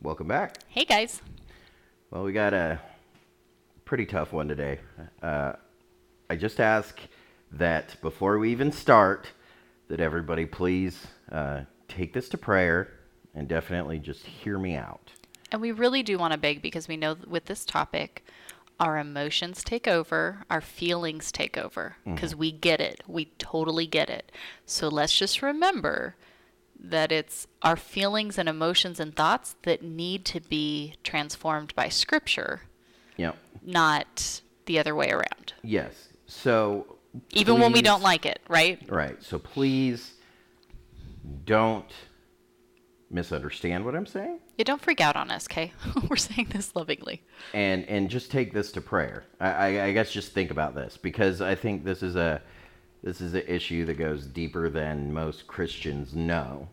[0.00, 0.58] Welcome back.
[0.68, 1.20] Hey guys.
[2.10, 2.80] Well, we got a
[3.84, 4.78] pretty tough one today.
[5.20, 5.54] Uh,
[6.30, 6.96] I just ask
[7.50, 9.32] that before we even start,
[9.88, 12.92] that everybody please uh, take this to prayer
[13.34, 15.10] and definitely just hear me out.
[15.50, 18.24] And we really do want to beg because we know that with this topic,
[18.78, 23.02] our emotions take over, our feelings take over because we get it.
[23.08, 24.30] We totally get it.
[24.64, 26.14] So let's just remember
[26.80, 32.62] that it's our feelings and emotions and thoughts that need to be transformed by scripture,
[33.16, 33.32] Yeah.
[33.62, 35.54] not the other way around.
[35.62, 36.08] Yes.
[36.26, 36.96] So.
[37.32, 38.80] Even when we don't like it, right?
[38.88, 39.22] Right.
[39.22, 40.12] So please
[41.44, 41.90] don't
[43.10, 44.38] misunderstand what I'm saying.
[44.56, 45.72] Yeah, don't freak out on us, okay?
[46.08, 47.22] We're saying this lovingly.
[47.54, 49.24] and and just take this to prayer.
[49.40, 52.42] I, I, I guess just think about this because I think this is a
[53.02, 56.68] this is an issue that goes deeper than most Christians know.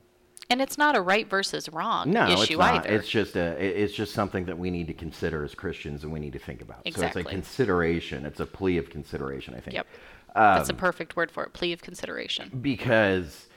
[0.49, 2.85] And it's not a right versus wrong No, issue it's not.
[2.85, 2.89] either.
[2.95, 6.19] It's just a it's just something that we need to consider as Christians and we
[6.19, 6.81] need to think about.
[6.85, 7.23] Exactly.
[7.23, 8.25] So it's a consideration.
[8.25, 9.55] It's a plea of consideration.
[9.55, 9.73] I think.
[9.75, 9.87] Yep.
[10.35, 11.53] That's a Um, perfect word for it.
[11.53, 12.49] Plea of consideration.
[12.61, 13.47] because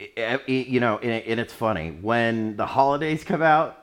[0.00, 3.80] i- i- you know, and, and it's funny when the holidays come out.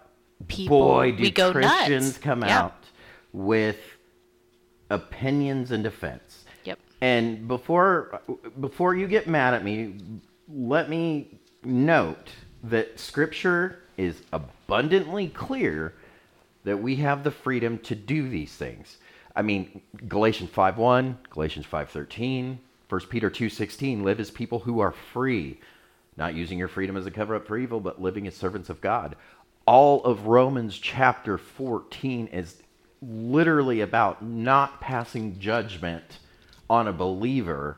[0.47, 2.17] People, boy, do Christians nuts.
[2.17, 2.59] come Yeah.
[2.63, 2.85] out
[3.31, 3.77] with
[4.89, 6.40] opinions and defense.
[7.01, 8.21] And before
[8.59, 9.95] before you get mad at me,
[10.47, 12.29] let me note
[12.63, 15.95] that scripture is abundantly clear
[16.63, 18.97] that we have the freedom to do these things.
[19.35, 25.59] I mean, Galatians 5:1, Galatians 5:13, 1 Peter 2:16, live as people who are free,
[26.17, 28.79] not using your freedom as a cover up for evil, but living as servants of
[28.79, 29.15] God.
[29.65, 32.61] All of Romans chapter 14 is
[33.01, 36.19] literally about not passing judgment
[36.71, 37.77] on a believer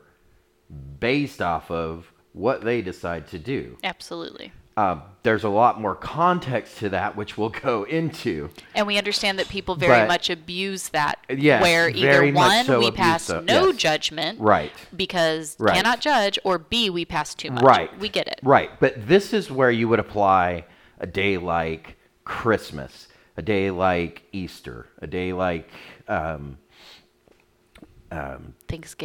[1.00, 3.76] based off of what they decide to do.
[3.84, 4.52] Absolutely.
[4.78, 8.50] Um, there's a lot more context to that, which we'll go into.
[8.76, 11.20] And we understand that people very But- much abuse that.
[11.30, 13.76] Yes, where either one, so we pass so- no yes.
[13.78, 14.72] judgment Right.
[14.96, 15.76] because Right.
[15.76, 17.64] cannot judge, or B, we pass too much.
[17.64, 18.00] Right.
[18.00, 18.40] We get it.
[18.44, 18.72] Right.
[18.80, 20.66] But this is where you would apply
[21.00, 25.70] a day like Christmas, a day like Easter, a day like
[26.08, 26.58] um,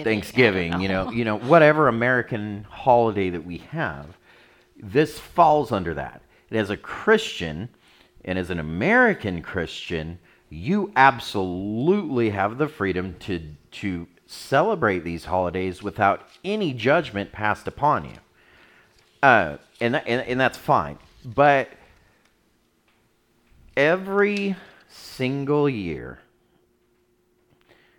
[0.04, 0.72] Thanksgiving.
[0.74, 4.18] I don't you know, you know, whatever American holiday that we have,
[4.76, 6.22] this falls under that.
[6.50, 7.68] And as a Christian
[8.24, 10.18] and as an American Christian,
[10.50, 18.04] you absolutely have the freedom to to celebrate these holidays without any judgment passed upon
[18.04, 18.16] you.
[19.22, 20.98] Uh, and, that, and and that's fine.
[21.24, 21.70] But
[23.76, 24.56] every
[24.88, 26.20] single year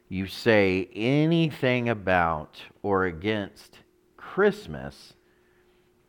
[0.09, 3.79] you say anything about or against
[4.17, 5.13] Christmas,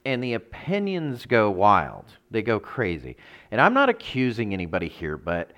[0.07, 2.07] and the opinions go wild.
[2.31, 3.17] They go crazy.
[3.51, 5.53] And I'm not accusing anybody here, but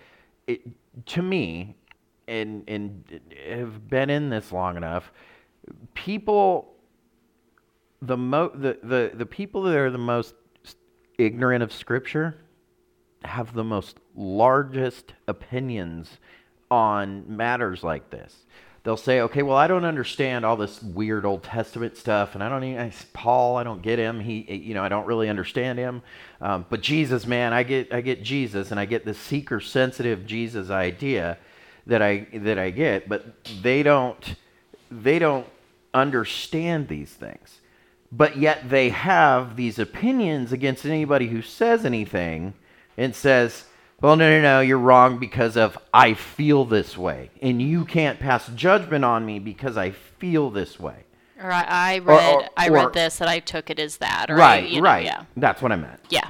[0.48, 0.62] it,
[1.06, 1.76] to me,
[2.26, 5.12] and, and have been in this long enough,
[5.94, 6.74] people,
[8.00, 10.34] the, mo- the, the, the people that are the most
[11.16, 12.36] ignorant of Scripture
[13.22, 16.18] have the most largest opinions
[16.72, 18.34] on matters like this.
[18.84, 22.48] They'll say, okay, well, I don't understand all this weird Old Testament stuff, and I
[22.48, 24.18] don't even, Paul, I don't get him.
[24.18, 26.02] He, you know, I don't really understand him.
[26.40, 30.70] Um, but Jesus, man, I get, I get Jesus, and I get the seeker-sensitive Jesus
[30.70, 31.38] idea
[31.86, 33.08] that I, that I get.
[33.08, 34.34] But they don't,
[34.90, 35.46] they don't
[35.94, 37.60] understand these things.
[38.10, 42.54] But yet they have these opinions against anybody who says anything
[42.96, 43.64] and says,
[44.02, 47.30] well, no, no, no, you're wrong because of I feel this way.
[47.40, 51.04] And you can't pass judgment on me because I feel this way.
[51.42, 54.26] Or I, I read, or- I or- read this and I took it as that.
[54.30, 55.04] Or I, right, know, right.
[55.04, 55.24] Yeah.
[55.36, 56.00] That's what I meant.
[56.10, 56.28] Yeah.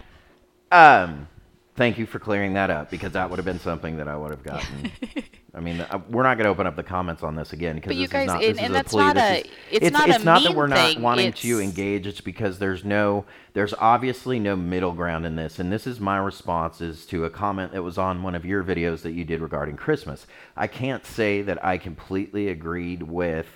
[0.70, 1.28] Um,
[1.76, 4.30] thank you for clearing that up because that would have been something that I would
[4.30, 4.90] have gotten.
[5.54, 7.94] I mean, uh, we're not going to open up the comments on this again because
[7.94, 8.42] this guys- is not.
[8.42, 9.02] and- this and is that's a plea.
[9.04, 11.60] not a- is- it's it's not a it's not that we're not thing, wanting to
[11.60, 12.06] engage.
[12.06, 16.16] It's because there's no, there's obviously no middle ground in this, and this is my
[16.16, 19.76] responses to a comment that was on one of your videos that you did regarding
[19.76, 20.26] Christmas.
[20.56, 23.46] I can't say that I completely agreed with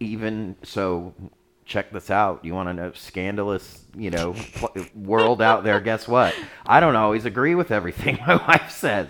[0.00, 1.14] even so
[1.68, 2.44] check this out.
[2.44, 4.34] You want to know scandalous you know
[4.94, 6.34] world out there guess what?
[6.66, 9.08] I don't always agree with everything my wife says.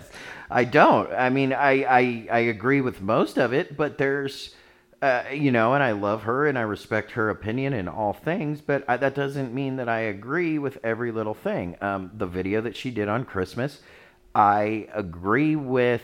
[0.51, 1.11] I don't.
[1.11, 4.55] I mean i i, I agree with most of it but there's
[5.01, 8.59] uh, you know and i love her and i respect her opinion in all things
[8.59, 11.77] but I, that doesn't mean that i agree with every little thing.
[11.79, 13.79] Um, the video that she did on christmas
[14.35, 16.03] i agree with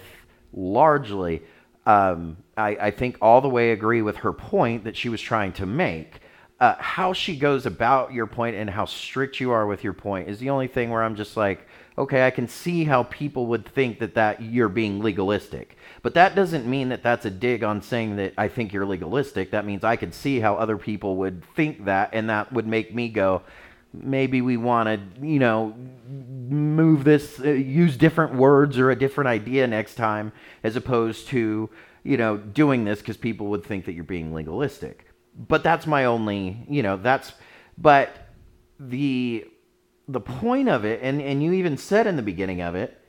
[0.55, 1.43] largely.
[1.85, 5.53] Um, I, I think all the way agree with her point that she was trying
[5.53, 6.19] to make.
[6.65, 10.27] Uh, how she goes about your point and how strict you are with your point
[10.27, 13.67] is the only thing where I'm just like, okay, I can see how people would
[13.67, 15.77] think that that you're being legalistic.
[16.01, 19.51] But that doesn't mean that that's a dig on saying that I think you're legalistic.
[19.51, 22.95] That means I could see how other people would think that, and that would make
[22.95, 23.43] me go,
[23.93, 25.75] maybe we want to, you know,
[26.49, 30.31] move this, uh, use different words or a different idea next time,
[30.63, 31.69] as opposed to,
[32.03, 35.05] you know, doing this because people would think that you're being legalistic.
[35.37, 37.33] But that's my only, you know, that's,
[37.77, 38.29] but
[38.79, 39.45] the
[40.07, 43.01] the point of it, and, and you even said in the beginning of it,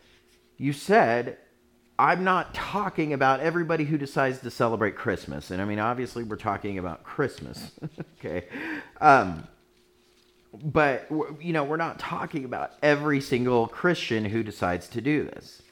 [0.57, 1.37] you said,
[1.99, 5.51] I'm not talking about everybody who decides to celebrate Christmas.
[5.51, 7.73] And I mean, obviously, we're talking about Christmas.
[8.19, 8.47] okay.
[9.01, 9.47] Um,
[10.53, 11.07] but,
[11.41, 15.63] you know, we're not talking about every single Christian who decides to do this.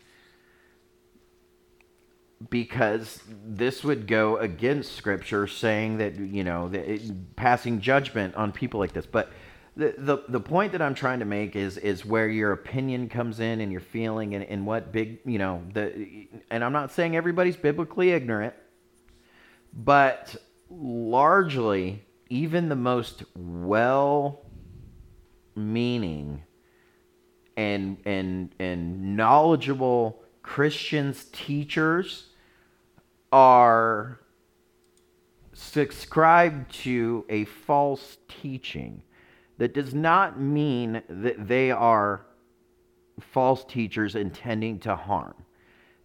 [2.51, 8.53] Because this would go against Scripture saying that, you know, that it, passing judgment on
[8.53, 9.07] people like this.
[9.07, 9.31] But
[9.77, 13.41] the, the, the point that I'm trying to make is is where your opinion comes
[13.41, 17.17] in and your feeling and, and what big you know the and I'm not saying
[17.17, 18.55] everybody's biblically ignorant,
[19.73, 20.37] but
[20.71, 24.43] largely even the most well
[25.57, 26.43] meaning
[27.57, 32.27] and and and knowledgeable Christians teachers
[33.33, 34.21] are
[35.55, 39.03] subscribed to a false teaching
[39.59, 42.27] that does not mean that they are
[43.21, 45.35] false teachers intending to harm.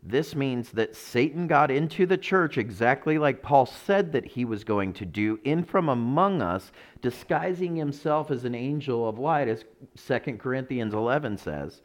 [0.01, 4.63] This means that Satan got into the church exactly like Paul said that he was
[4.63, 6.71] going to do, in from among us,
[7.01, 9.65] disguising himself as an angel of light, as
[10.07, 11.81] 2 Corinthians 11 says,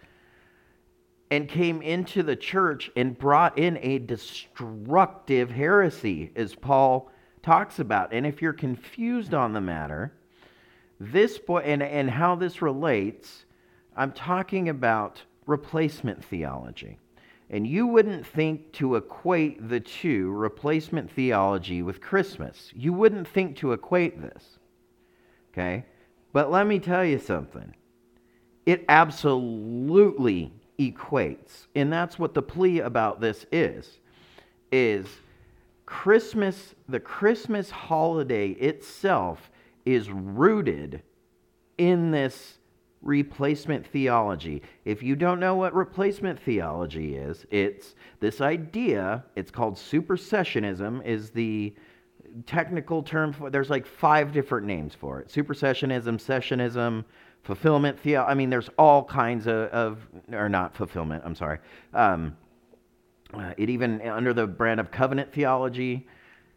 [1.31, 7.11] and came into the church and brought in a destructive heresy, as Paul
[7.43, 8.13] talks about.
[8.13, 10.13] And if you're confused on the matter,
[11.01, 13.45] this boy, and, and how this relates,
[13.97, 16.99] I'm talking about replacement theology.
[17.51, 22.71] And you wouldn't think to equate the two, replacement theology, with Christmas.
[22.75, 24.59] You wouldn't think to equate this.
[25.53, 25.85] Okay?
[26.33, 27.75] But let me tell you something.
[28.67, 31.67] It absolutely equates.
[31.75, 34.01] And that's what the plea about this is.
[34.73, 35.07] Is
[35.87, 39.51] Christmas, the Christmas holiday itself
[39.85, 41.03] is rooted
[41.79, 42.59] in this
[43.03, 44.63] replacement theology.
[44.85, 51.31] If you don't know what replacement theology is, it's this idea, it's called supersessionism is
[51.31, 51.75] the
[52.47, 55.29] technical term for there's like five different names for it.
[55.29, 57.05] Supersessionism, sessionism,
[57.45, 58.31] fulfillment theology.
[58.31, 59.99] I mean there's all kinds of, of
[60.33, 61.59] or not fulfillment, I'm sorry.
[61.93, 62.37] Um,
[63.33, 66.07] uh, it even under the brand of covenant theology,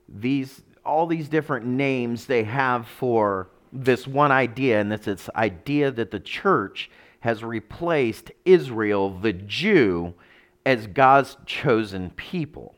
[0.07, 5.91] these all these different names they have for this one idea, and it's this idea
[5.91, 6.89] that the church
[7.19, 10.13] has replaced Israel, the Jew,
[10.65, 12.75] as God's chosen people.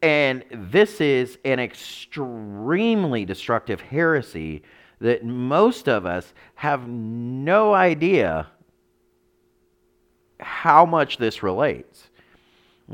[0.00, 4.62] And this is an extremely destructive heresy
[5.02, 8.46] that most of us have no idea
[10.38, 12.08] how much this relates.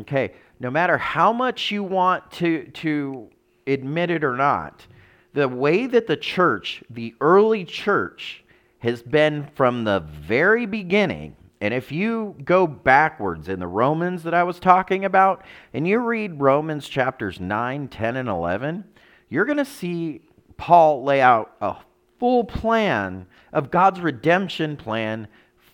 [0.00, 3.28] Okay, no matter how much you want to, to
[3.66, 4.86] admit it or not,
[5.34, 8.42] the way that the church, the early church,
[8.78, 14.32] has been from the very beginning, and if you go backwards in the Romans that
[14.32, 18.84] I was talking about, and you read Romans chapters 9, 10, and 11,
[19.28, 20.22] you're going to see
[20.56, 21.76] Paul lay out a
[22.18, 25.28] full plan of God's redemption plan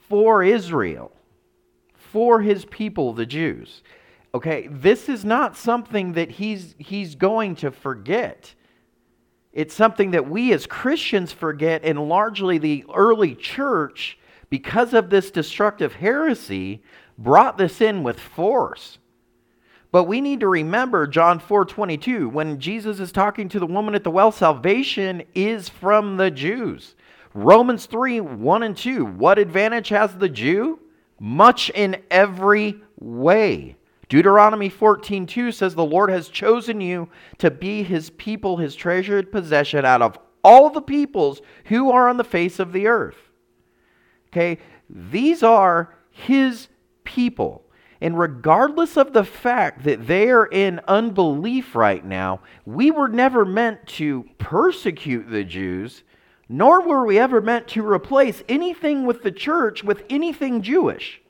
[0.08, 1.12] for Israel,
[1.94, 3.82] for his people, the Jews.
[4.34, 8.54] Okay, this is not something that he's, he's going to forget.
[9.52, 14.18] It's something that we as Christians forget, and largely the early church,
[14.50, 16.82] because of this destructive heresy,
[17.16, 18.98] brought this in with force.
[19.94, 23.94] But we need to remember John 4 22, when Jesus is talking to the woman
[23.94, 26.96] at the well, salvation is from the Jews.
[27.32, 30.80] Romans 3 1 and 2, what advantage has the Jew?
[31.20, 33.76] Much in every way.
[34.08, 37.08] Deuteronomy 14:2 says the Lord has chosen you
[37.38, 42.16] to be his people, his treasured possession out of all the peoples who are on
[42.16, 43.30] the face of the earth.
[44.32, 44.58] Okay?
[44.90, 46.66] These are his
[47.04, 47.63] people.
[48.04, 53.46] And regardless of the fact that they are in unbelief right now, we were never
[53.46, 56.04] meant to persecute the Jews,
[56.46, 61.22] nor were we ever meant to replace anything with the church with anything Jewish.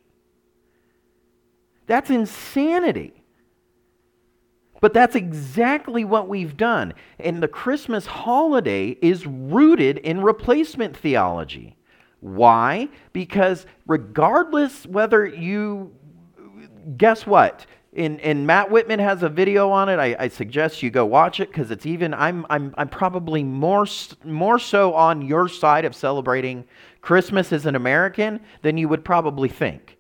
[1.87, 3.23] That's insanity.
[4.81, 6.95] But that's exactly what we've done.
[7.21, 11.77] And the Christmas holiday is rooted in replacement theology.
[12.19, 12.89] Why?
[13.13, 15.93] Because regardless whether you,
[16.97, 17.67] guess what?
[17.97, 19.99] And, and Matt Whitman has a video on it.
[19.99, 23.87] I, I suggest you go watch it because it's even, I'm, I'm, I'm probably more,
[24.25, 26.65] more so on your side of celebrating
[27.03, 29.97] Christmas as an American than you would probably think.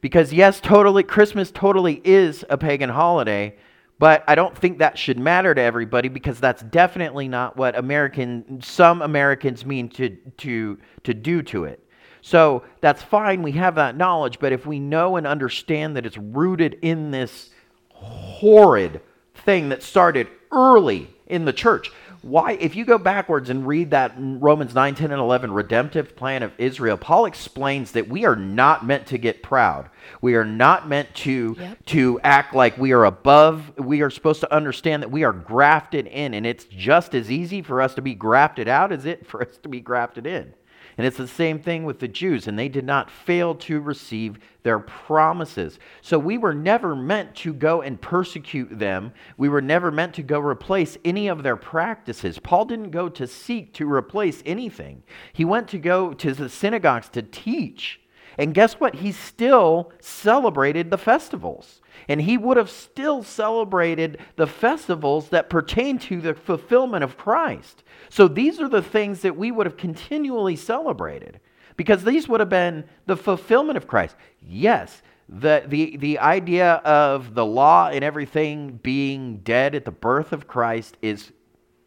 [0.00, 3.56] Because, yes, totally, Christmas totally is a pagan holiday,
[3.98, 8.60] but I don't think that should matter to everybody because that's definitely not what American,
[8.62, 11.84] some Americans mean to, to, to do to it.
[12.22, 16.16] So that's fine, we have that knowledge, but if we know and understand that it's
[16.16, 17.50] rooted in this
[17.90, 19.00] horrid
[19.34, 21.90] thing that started early in the church,
[22.22, 26.44] why if you go backwards and read that romans 9 10 and 11 redemptive plan
[26.44, 30.88] of israel paul explains that we are not meant to get proud we are not
[30.88, 31.84] meant to yep.
[31.84, 36.06] to act like we are above we are supposed to understand that we are grafted
[36.06, 39.42] in and it's just as easy for us to be grafted out as it for
[39.42, 40.54] us to be grafted in
[40.96, 44.38] and it's the same thing with the Jews, and they did not fail to receive
[44.62, 45.78] their promises.
[46.00, 49.12] So we were never meant to go and persecute them.
[49.36, 52.38] We were never meant to go replace any of their practices.
[52.38, 57.08] Paul didn't go to seek to replace anything, he went to go to the synagogues
[57.10, 58.00] to teach.
[58.38, 58.96] And guess what?
[58.96, 61.81] He still celebrated the festivals.
[62.08, 67.84] And he would have still celebrated the festivals that pertain to the fulfillment of Christ.
[68.08, 71.40] So these are the things that we would have continually celebrated
[71.76, 74.16] because these would have been the fulfillment of Christ.
[74.40, 80.32] Yes, the, the, the idea of the law and everything being dead at the birth
[80.32, 81.32] of Christ is,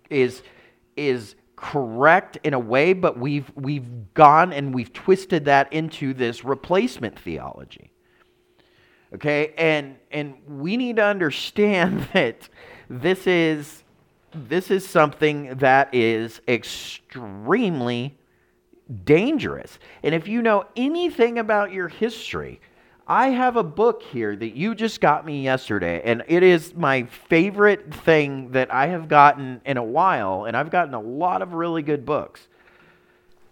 [0.10, 0.42] is,
[0.96, 6.44] is correct in a way, but we've, we've gone and we've twisted that into this
[6.44, 7.92] replacement theology.
[9.16, 12.50] Okay, and and we need to understand that
[12.90, 13.84] this is
[14.34, 18.18] this is something that is extremely
[19.06, 19.80] dangerous.
[20.04, 22.60] And if you know anything about your history,
[23.08, 27.04] I have a book here that you just got me yesterday, and it is my
[27.04, 31.54] favorite thing that I have gotten in a while, and I've gotten a lot of
[31.54, 32.50] really good books.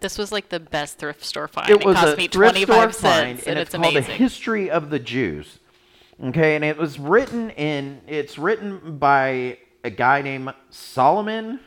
[0.04, 1.70] This was like the best thrift store find.
[1.70, 3.82] It, it was cost a me thrift 25 store cents, find, and, and it's, it's
[3.82, 5.60] called The History of the Jews.
[6.22, 11.58] Okay, and it was written in it's written by a guy named Solomon.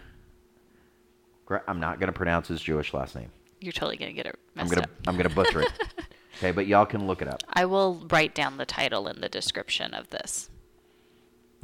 [1.67, 3.31] I'm not going to pronounce his Jewish last name.
[3.59, 4.89] You're totally going to get it I'm gonna, up.
[5.07, 5.71] I'm going to butcher it.
[6.37, 7.41] okay, but y'all can look it up.
[7.53, 10.51] I will write down the title in the description of this.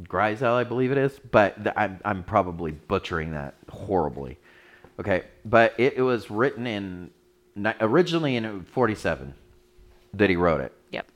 [0.02, 4.38] Grisel, I believe it is, but th- I'm, I'm probably butchering that horribly.
[4.98, 7.10] Okay, but it, it was written in
[7.80, 9.34] originally in 47
[10.14, 10.72] that he wrote it.
[10.90, 11.08] Yep.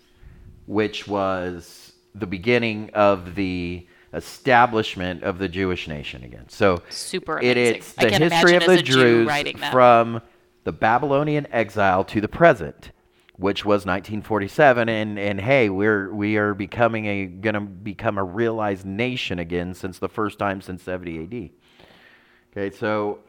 [0.67, 6.49] Which was the beginning of the establishment of the Jewish nation again.
[6.49, 7.51] So super amazing.
[7.51, 9.31] It, it's the history of the Jews
[9.71, 10.23] from
[10.65, 12.91] the Babylonian exile to the present,
[13.37, 14.89] which was 1947.
[14.89, 19.99] And, and hey, we're we are becoming a gonna become a realized nation again since
[19.99, 21.51] the first time since 70 AD.
[22.51, 23.21] Okay, so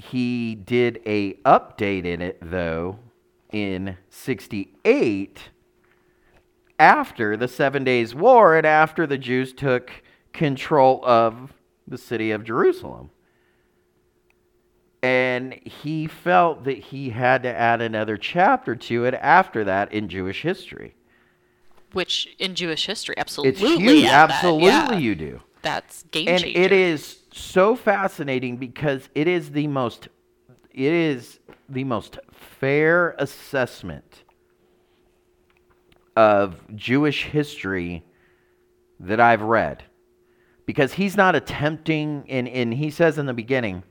[0.00, 2.98] he did a update in it though
[3.52, 5.50] in 68
[6.78, 10.02] after the 7 days war and after the Jews took
[10.32, 11.52] control of
[11.86, 13.10] the city of Jerusalem.
[15.02, 20.08] And he felt that he had to add another chapter to it after that in
[20.08, 20.94] Jewish history.
[21.92, 23.66] Which in Jewish history, absolutely.
[23.66, 24.04] It's huge.
[24.04, 24.98] Absolutely, yeah.
[24.98, 25.40] you do.
[25.62, 26.60] That's game and changer.
[26.60, 30.08] it is so fascinating because it is the most
[30.72, 34.24] it is the most fair assessment
[36.16, 38.04] of Jewish history
[39.00, 39.84] that I've read.
[40.66, 43.82] Because he's not attempting and, and he says in the beginning,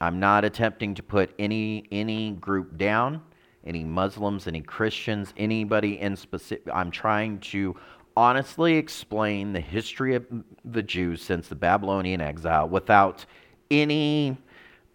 [0.00, 3.22] I'm not attempting to put any any group down,
[3.64, 7.76] any Muslims, any Christians, anybody in specific I'm trying to
[8.16, 10.26] honestly explain the history of
[10.64, 13.26] the Jews since the Babylonian exile without
[13.70, 14.36] any,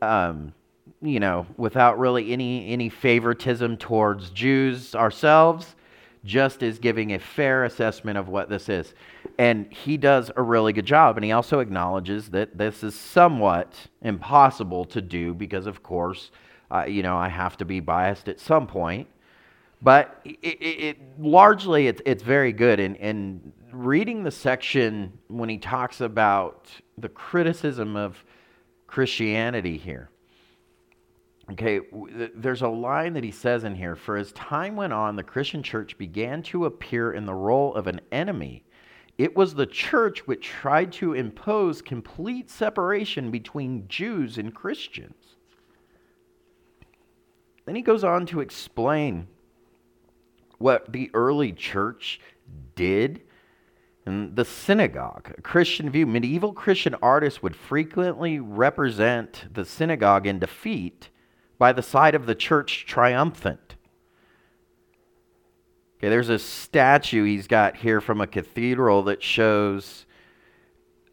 [0.02, 0.54] um,
[1.02, 5.76] you know, without really any any favoritism towards Jews ourselves,
[6.26, 8.94] just as giving a fair assessment of what this is.
[9.38, 13.74] And he does a really good job, and he also acknowledges that this is somewhat
[14.02, 16.32] impossible to do because, of course,
[16.72, 19.08] uh, you know, I have to be biased at some point.
[19.82, 22.80] But it, it, it, largely, it's, it's very good.
[22.80, 28.24] And, and reading the section when he talks about the criticism of
[28.86, 30.10] Christianity here,
[31.52, 31.80] okay,
[32.36, 35.64] there's a line that he says in here For as time went on, the Christian
[35.64, 38.64] church began to appear in the role of an enemy
[39.22, 45.36] it was the church which tried to impose complete separation between Jews and Christians.
[47.66, 49.28] Then he goes on to explain
[50.62, 52.20] what the early church
[52.76, 53.22] did
[54.06, 55.34] in the synagogue.
[55.38, 61.10] A Christian view, medieval Christian artists would frequently represent the synagogue in defeat
[61.58, 63.76] by the side of the church triumphant.
[65.98, 70.08] Okay, there's a statue he's got here from a cathedral that shows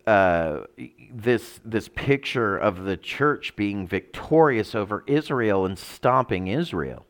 [0.07, 0.61] uh,
[1.13, 7.05] this this picture of the church being victorious over Israel and stomping Israel.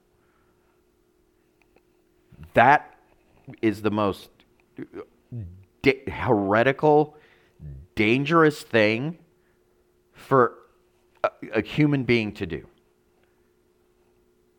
[2.58, 2.92] That
[3.62, 4.30] is the most
[5.84, 7.16] heretical,
[7.94, 9.16] dangerous thing
[10.12, 10.54] for
[11.22, 12.66] a, a human being to do.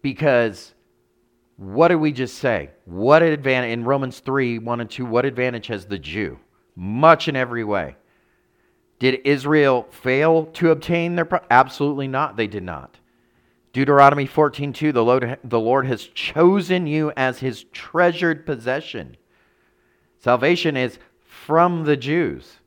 [0.01, 0.73] Because
[1.57, 2.69] what did we just say?
[2.85, 6.39] What advantage in Romans 3 1 and 2, what advantage has the Jew?
[6.77, 7.97] Much in every way.
[8.99, 12.98] Did Israel fail to obtain their pro- absolutely not they did not.
[13.79, 19.15] Deuteronomy 14:2 the Lord, the Lord has chosen you as his treasured possession.
[20.17, 22.57] Salvation is from the Jews.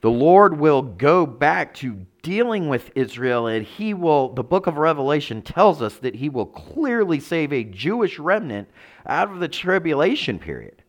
[0.00, 4.76] The Lord will go back to dealing with Israel, and he will, the book of
[4.76, 8.68] Revelation tells us that he will clearly save a Jewish remnant
[9.06, 10.84] out of the tribulation period.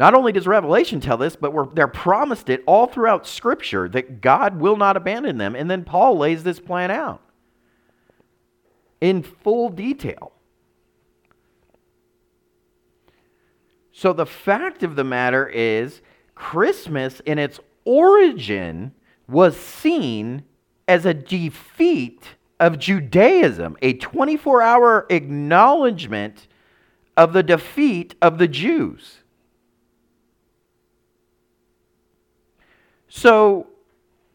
[0.00, 4.58] Not only does Revelation tell this, but they're promised it all throughout Scripture that God
[4.58, 5.54] will not abandon them.
[5.54, 7.20] And then Paul lays this plan out
[8.98, 10.32] in full detail.
[13.92, 16.00] So the fact of the matter is,
[16.34, 18.92] Christmas in its origin
[19.28, 20.44] was seen
[20.88, 22.22] as a defeat
[22.58, 26.48] of Judaism, a 24 hour acknowledgement
[27.18, 29.19] of the defeat of the Jews.
[33.10, 33.66] So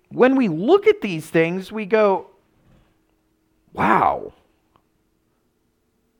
[0.09, 2.27] when we look at these things, we go,
[3.73, 4.33] wow,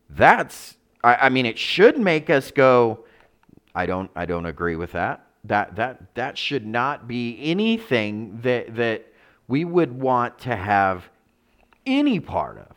[0.10, 3.06] that's, I, I, mean, it should make us go,
[3.76, 5.28] I don't, I don't agree with that.
[5.44, 9.06] That, that, that should not be anything that, that
[9.48, 11.10] we would want to have
[11.86, 12.76] any part of.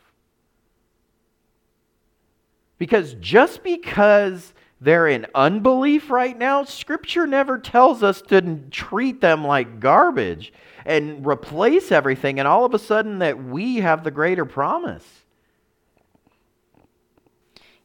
[2.77, 9.43] Because just because they're in unbelief right now, Scripture never tells us to treat them
[9.43, 10.53] like garbage
[10.85, 15.03] and replace everything, and all of a sudden that we have the greater promise.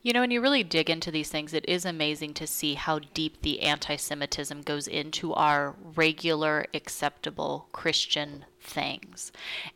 [0.02, 3.00] You know, when you really dig into these things, it is amazing to see how
[3.14, 9.30] deep the anti Semitism goes into our regular, acceptable Christian things.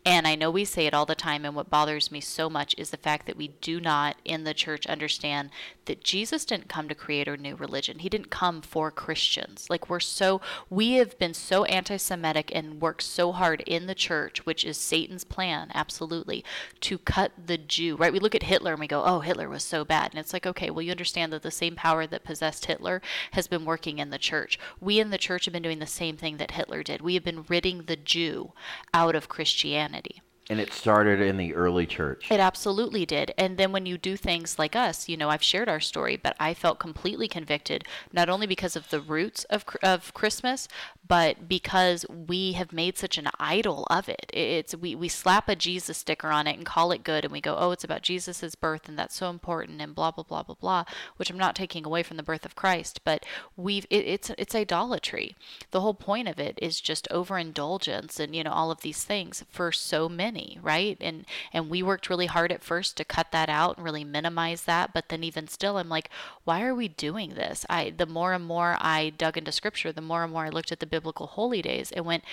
[0.05, 2.75] And I know we say it all the time, and what bothers me so much
[2.79, 5.51] is the fact that we do not in the church understand
[5.85, 8.01] that Jesus didn't come to create a new religion.
[8.01, 9.69] He didn't come for Christians.
[9.71, 13.95] Like, we're so, we have been so anti Semitic and worked so hard in the
[13.95, 16.45] church, which is Satan's plan, absolutely,
[16.81, 18.13] to cut the Jew, right?
[18.13, 20.11] We look at Hitler and we go, oh, Hitler was so bad.
[20.11, 23.49] And it's like, okay, well, you understand that the same power that possessed Hitler has
[23.49, 24.59] been working in the church.
[24.81, 27.01] We in the church have been doing the same thing that Hitler did.
[27.01, 28.53] We have been ridding the Jew
[28.95, 30.23] out of Christianity.
[30.51, 32.31] And it started in the early church.
[32.31, 33.35] It absolutely did.
[33.37, 36.37] And then when you do things like us, you know, I've shared our story, but
[36.41, 40.69] I felt completely convicted, not only because of the roots of, of Christmas,
[41.09, 44.31] but because we have made such an idol of it.
[44.33, 47.41] It's we, we slap a Jesus sticker on it and call it good and we
[47.41, 50.57] go, oh, it's about Jesus's birth and that's so important and blah blah blah blah
[50.61, 50.85] blah,
[51.17, 53.25] which I'm not taking away from the birth of Christ, but
[53.57, 55.35] we've it, it's it's idolatry.
[55.71, 59.45] The whole point of it is just overindulgence and you know all of these things
[59.49, 60.97] for so many, right?
[61.01, 64.65] And and we worked really hard at first to cut that out and really minimize
[64.65, 66.11] that, but then even still I'm like,
[66.45, 67.65] why are we doing this?
[67.69, 70.73] I the more and more I dug into scripture, the more and more I looked
[70.73, 72.25] at the biblical holy days and went,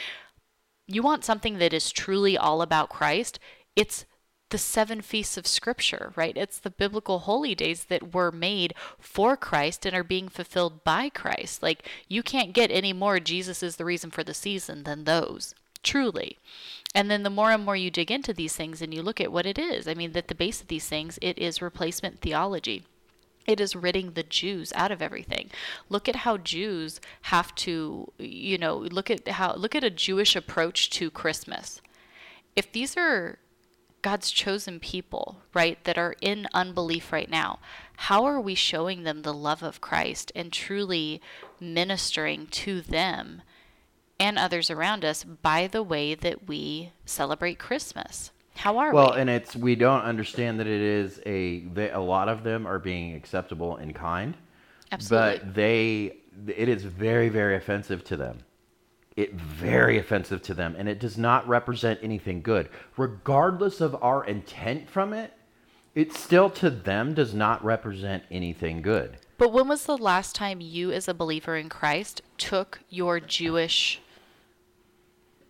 [0.87, 3.39] You want something that is truly all about Christ?
[3.75, 4.05] It's
[4.49, 6.37] the seven feasts of Scripture, right?
[6.37, 11.09] It's the biblical holy days that were made for Christ and are being fulfilled by
[11.09, 11.63] Christ.
[11.63, 15.55] Like, you can't get any more Jesus is the reason for the season than those,
[15.83, 16.37] truly.
[16.95, 19.31] And then the more and more you dig into these things and you look at
[19.31, 22.85] what it is, I mean, at the base of these things, it is replacement theology
[23.45, 25.51] it is ridding the Jews out of everything.
[25.89, 30.35] Look at how Jews have to, you know, look at how look at a Jewish
[30.35, 31.81] approach to Christmas.
[32.55, 33.37] If these are
[34.01, 37.59] God's chosen people, right, that are in unbelief right now,
[37.97, 41.21] how are we showing them the love of Christ and truly
[41.59, 43.41] ministering to them
[44.19, 48.31] and others around us by the way that we celebrate Christmas?
[48.55, 49.09] How are Well, we?
[49.11, 52.65] Well, and it's we don't understand that it is a they, a lot of them
[52.65, 54.35] are being acceptable in kind,
[54.91, 55.39] Absolutely.
[55.39, 58.39] but they it is very very offensive to them.
[59.15, 64.25] It very offensive to them, and it does not represent anything good, regardless of our
[64.25, 65.33] intent from it.
[65.93, 69.17] It still to them does not represent anything good.
[69.37, 74.01] But when was the last time you, as a believer in Christ, took your Jewish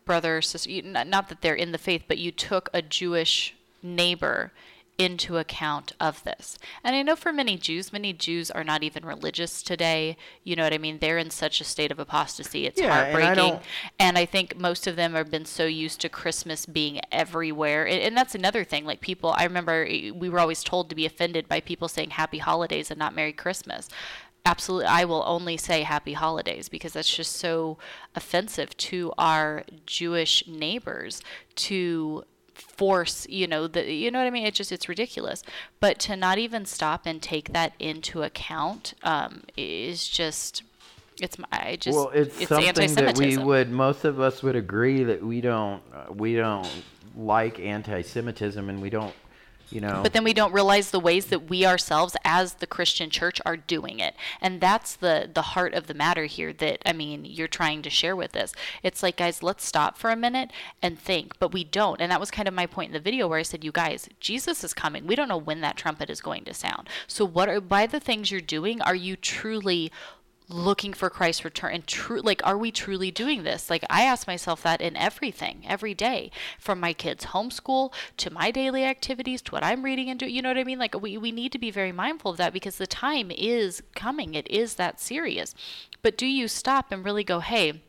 [0.06, 2.82] brother or sister, you- not not that they're in the faith, but you took a
[2.82, 4.52] Jewish neighbor
[4.98, 6.58] into account of this?
[6.84, 10.16] And I know for many Jews, many Jews are not even religious today.
[10.44, 11.00] You know what I mean?
[11.00, 12.66] They're in such a state of apostasy.
[12.66, 13.60] It's Yeah, and I heartbreaking.
[14.00, 17.86] And I think most of them have been so used to Christmas being everywhere.
[17.86, 18.86] And, and that's another thing.
[18.86, 22.12] Like people, I remember eh, we were always told to be offended by people saying
[22.12, 23.90] happy holidays and not Merry Christmas.
[24.46, 24.86] Absolutely.
[24.86, 27.78] I will only say happy holidays because that's just so
[28.16, 31.22] offensive to our Jewish neighbors
[31.56, 34.46] to force you know the you know what i mean?
[34.46, 35.44] It's just it's ridiculous.
[35.80, 40.64] But to not even stop and take that into account um, is just
[41.22, 45.04] it's my I just well, it's, something that we would most of us would agree
[45.04, 46.70] that we don't uh, we don't
[47.18, 49.14] like anti-Semitism, and we don't,
[49.70, 50.02] you know.
[50.04, 53.58] But then we don't realize the ways that we ourselves, as the Christian church, are
[53.58, 56.54] doing it, and that's the the heart of the matter here.
[56.54, 58.54] That I mean, you're trying to share with us.
[58.84, 60.52] It's like, guys, let's stop for a minute
[60.82, 61.38] and think.
[61.40, 63.44] But we don't, and that was kind of my point in the video where I
[63.44, 65.08] said, you guys, Jesus is coming.
[65.08, 66.90] We don't know when that trumpet is going to sound.
[67.08, 68.82] So, what are by the things you're doing?
[68.82, 69.92] Are you truly
[70.48, 73.70] looking for Christ's return and true like are we truly doing this?
[73.70, 78.52] Like I ask myself that in everything every day from my kids homeschool to my
[78.52, 80.80] daily activities to what I'm reading and do you know what I mean?
[80.80, 84.34] Like we, we need to be very mindful of that because the time is coming.
[84.34, 85.56] It is that serious.
[86.02, 87.82] But do you stop and really go hey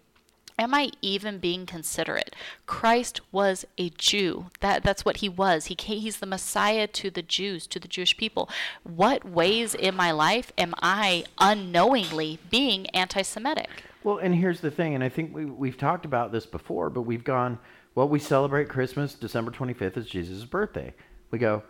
[0.58, 2.34] Am I even being considerate?
[2.64, 4.46] Christ was a Jew.
[4.60, 5.66] That that's what he was.
[5.66, 8.48] He came, he's the Messiah to the Jews, to the Jewish people.
[8.82, 13.68] What ways in my life am I unknowingly being anti-Semitic?
[14.02, 17.02] Well, and here's the thing, and I think we, we've talked about this before, but
[17.02, 17.58] we've gone,
[17.94, 19.14] well, we celebrate Christmas.
[19.14, 20.94] December 25th is Jesus' birthday.
[21.32, 21.64] We go,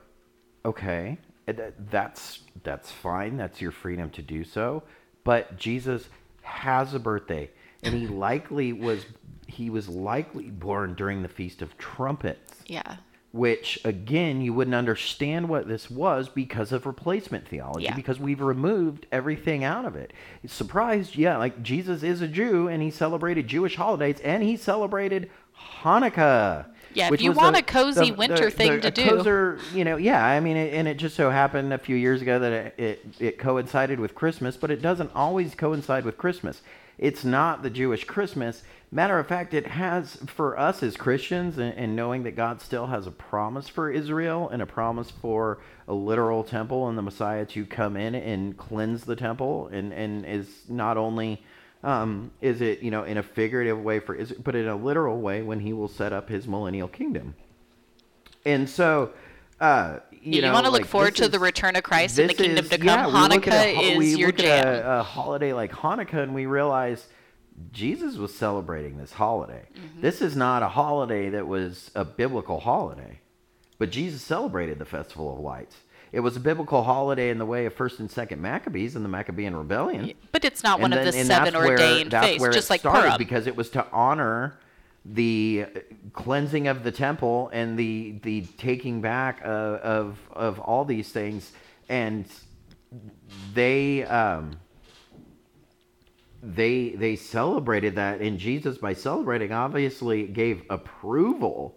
[0.64, 3.36] okay, that's, that's fine.
[3.36, 4.82] That's your freedom to do so.
[5.24, 6.08] But Jesus
[6.42, 7.50] has a birthday,
[7.82, 9.04] and he likely was,
[9.46, 12.96] he was likely born during the Feast of Trumpets Yeah.
[13.32, 17.94] which again you wouldn't understand what this was because of replacement theology Yeah.
[17.94, 20.12] because we've removed everything out of it
[20.46, 25.28] surprised yeah like jesus is a jew and he celebrated jewish holidays and he celebrated
[25.82, 29.58] hanukkah Yeah, if you want the- a cozy the- winter the- thing to a do.
[29.74, 32.38] you know yeah i mean it, and it just so happened a few years ago
[32.38, 36.62] that it, it, it coincided with christmas but it doesn't always coincide with christmas
[36.98, 41.74] it's not the jewish christmas Matter of fact, it has for us as Christians, and,
[41.74, 45.92] and knowing that God still has a promise for Israel and a promise for a
[45.92, 50.48] literal temple and the Messiah to come in and cleanse the temple, and and is
[50.68, 51.42] not only
[51.82, 55.20] um, is it you know in a figurative way for Israel, but in a literal
[55.20, 57.34] way when He will set up His millennial kingdom.
[58.44, 59.12] And so,
[59.60, 62.28] uh, you, You, know, want to look like, this to the return of Christ and
[62.28, 62.86] the kingdom is- to come.
[62.86, 64.66] yeah, we look at a Hanukkah we is your jam.
[64.66, 67.06] At a, a holiday like Hanukkah, and we realize
[67.72, 69.62] Jesus was celebrating this holiday.
[69.74, 70.00] Mm-hmm.
[70.00, 73.20] This is not a holiday that was a biblical holiday,
[73.78, 75.76] but Jesus celebrated the Festival of Lights.
[76.12, 79.08] It was a biblical holiday in the way of First and Second Maccabees and the
[79.08, 80.12] Maccabean Rebellion.
[80.32, 83.18] but it's not one And of the seven ordained faiths, just like started Purim.
[83.18, 84.58] because it was to honor
[85.12, 85.66] the
[86.12, 91.52] cleansing of the temple and the the taking back uh, of of all these things,
[91.88, 92.26] and
[93.54, 94.58] they um,
[96.42, 101.76] they they celebrated that, and Jesus by celebrating obviously gave approval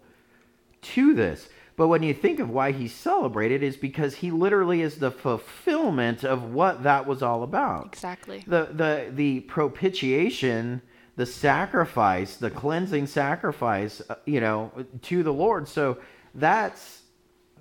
[0.82, 1.48] to this.
[1.76, 6.24] But when you think of why he celebrated, is because he literally is the fulfillment
[6.24, 8.44] of what that was all about Exactly.
[8.46, 10.82] the the the propitiation
[11.20, 15.68] the sacrifice the cleansing sacrifice uh, you know to the lord.
[15.68, 15.98] So
[16.34, 17.02] that's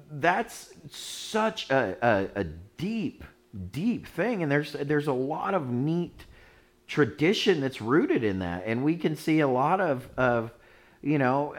[0.09, 2.43] that's such a, a, a
[2.77, 3.25] deep
[3.71, 4.43] deep thing.
[4.43, 6.23] And there's there's a lot of neat
[6.87, 8.63] tradition that's rooted in that.
[8.65, 10.53] And we can see a lot of of
[11.01, 11.53] you know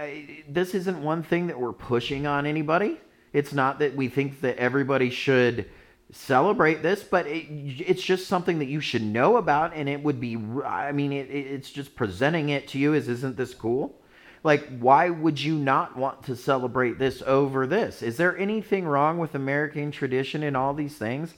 [0.48, 2.98] this isn't one thing that we're pushing on anybody.
[3.34, 5.68] It's not that we think that everybody should
[6.12, 7.46] celebrate this but it,
[7.86, 10.36] it's just something that you should know about and it would be.
[10.64, 13.96] I mean it, it- it's just presenting it to you as isn't this cool
[14.42, 19.18] like why would you not want to celebrate this over this is there anything wrong
[19.18, 21.34] with american tradition and all these things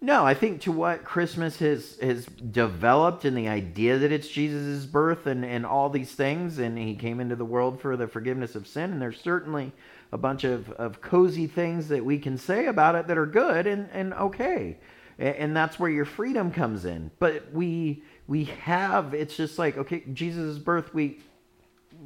[0.00, 4.84] No, I think to what Christmas has has developed and the idea that it's Jesus'
[4.84, 8.54] birth and, and all these things, and he came into the world for the forgiveness
[8.54, 9.72] of sin, and there's certainly
[10.12, 13.66] a bunch of, of cozy things that we can say about it that are good
[13.66, 14.78] and, and okay.
[15.18, 17.10] And, and that's where your freedom comes in.
[17.18, 21.20] But we we have it's just like, okay, Jesus' birth, we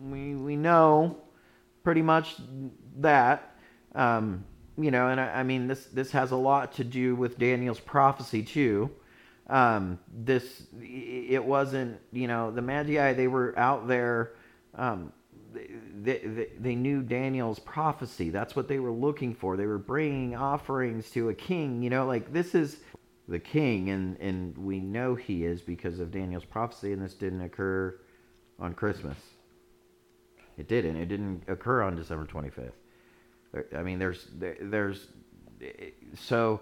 [0.00, 1.16] we we know
[1.83, 2.37] pretty much
[2.98, 3.57] that.
[3.96, 4.44] Um,
[4.83, 7.81] you know, and I, I, mean this this has a lot to do with Daniel's
[7.81, 8.90] prophecy too.
[9.49, 14.33] Um, this it wasn't you know the Magi they were out there.
[14.75, 15.12] Um,
[15.53, 18.31] they, they, they knew Daniel's prophecy.
[18.31, 19.57] That's what they were looking for.
[19.57, 21.83] They were bringing offerings to a king.
[21.83, 22.79] You know, like this is
[23.29, 26.93] the king, and and we know he is because of Daniel's prophecy.
[26.93, 27.99] And this didn't occur
[28.59, 29.16] on Christmas.
[30.57, 30.97] It didn't.
[30.97, 32.80] It didn't occur on December twenty fifth.
[33.76, 34.26] I mean, there's
[34.60, 35.08] there's
[36.14, 36.60] so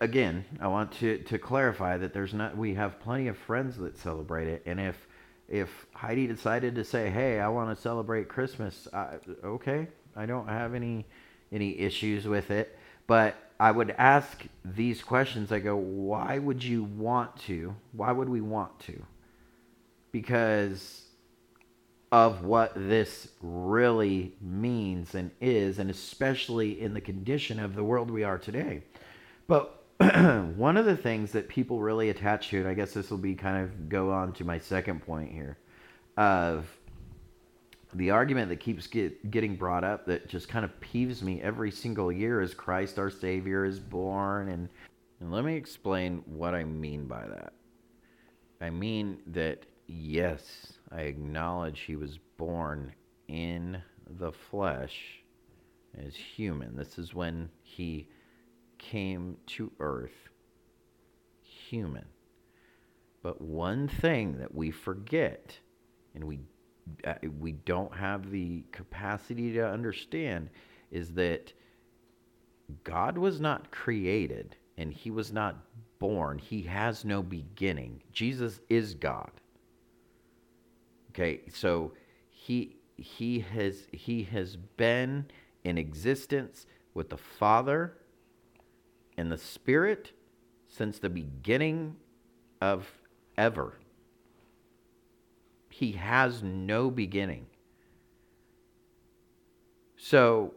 [0.00, 2.56] again, I want to to clarify that there's not.
[2.56, 5.06] We have plenty of friends that celebrate it, and if
[5.48, 10.48] if Heidi decided to say, "Hey, I want to celebrate Christmas," I, okay, I don't
[10.48, 11.06] have any
[11.52, 12.76] any issues with it.
[13.06, 15.52] But I would ask these questions.
[15.52, 17.74] I go, "Why would you want to?
[17.92, 19.02] Why would we want to?"
[20.12, 21.05] Because
[22.12, 28.10] of what this really means and is, and especially in the condition of the world
[28.10, 28.82] we are today.
[29.48, 29.84] But
[30.56, 33.34] one of the things that people really attach to, and I guess this will be
[33.34, 35.58] kind of go on to my second point here,
[36.16, 36.66] of
[37.94, 41.70] the argument that keeps get, getting brought up that just kind of peeves me every
[41.70, 44.50] single year is Christ our Savior is born.
[44.50, 44.68] And,
[45.20, 47.52] and let me explain what I mean by that.
[48.60, 52.92] I mean that, yes, I acknowledge he was born
[53.28, 53.82] in
[54.18, 55.22] the flesh
[55.98, 56.76] as human.
[56.76, 58.08] This is when he
[58.78, 60.28] came to earth
[61.42, 62.04] human.
[63.22, 65.58] But one thing that we forget
[66.14, 66.40] and we
[67.04, 70.48] uh, we don't have the capacity to understand
[70.92, 71.52] is that
[72.84, 75.56] God was not created and he was not
[75.98, 76.38] born.
[76.38, 78.02] He has no beginning.
[78.12, 79.30] Jesus is God.
[81.16, 81.92] Okay, so
[82.28, 85.24] he he has he has been
[85.64, 87.94] in existence with the Father
[89.16, 90.12] and the Spirit
[90.68, 91.96] since the beginning
[92.60, 92.86] of
[93.38, 93.78] ever.
[95.70, 97.46] He has no beginning.
[99.96, 100.52] So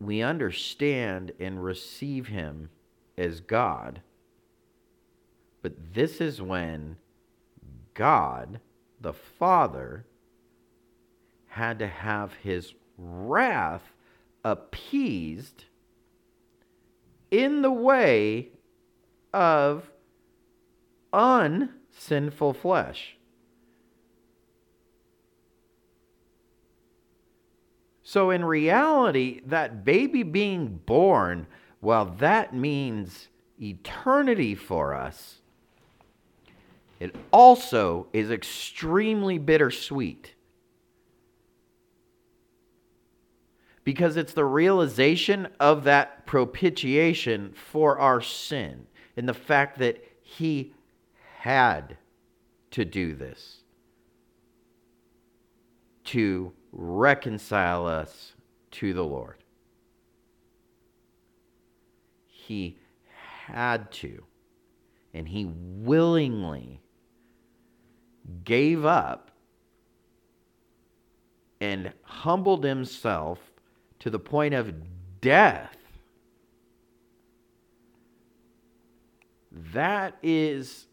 [0.00, 2.70] we understand and receive him
[3.16, 4.02] as God.
[5.62, 6.96] But this is when
[7.94, 8.58] God
[9.02, 10.06] the Father
[11.48, 13.92] had to have his wrath
[14.44, 15.64] appeased
[17.30, 18.48] in the way
[19.34, 19.90] of
[21.12, 23.16] unsinful flesh.
[28.02, 31.46] So, in reality, that baby being born,
[31.80, 35.41] well, that means eternity for us
[37.02, 40.36] it also is extremely bittersweet.
[43.82, 48.86] Because it's the realization of that propitiation for our sin
[49.16, 50.74] and the fact that He
[51.38, 51.96] had
[52.70, 53.64] to do this
[56.04, 58.34] to reconcile us
[58.70, 59.42] to the Lord.
[62.28, 62.78] He
[63.16, 64.22] had to,
[65.12, 66.78] and He willingly
[68.44, 69.30] gave up
[71.60, 73.38] and humbled himself
[74.00, 74.74] to the point of
[75.20, 75.76] death.
[79.72, 80.86] That is,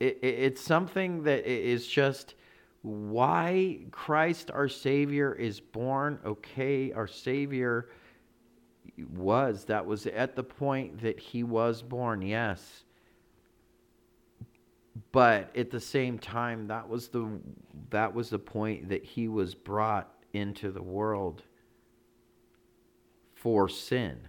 [0.00, 2.34] it, it's something that is just
[2.82, 6.18] why Christ our Savior is born.
[6.24, 7.90] Okay, our Savior
[9.14, 12.84] was, that was at the point that he was born, yes
[15.12, 17.28] but at the same time that was the
[17.90, 21.42] that was the point that he was brought into the world
[23.34, 24.28] for sin.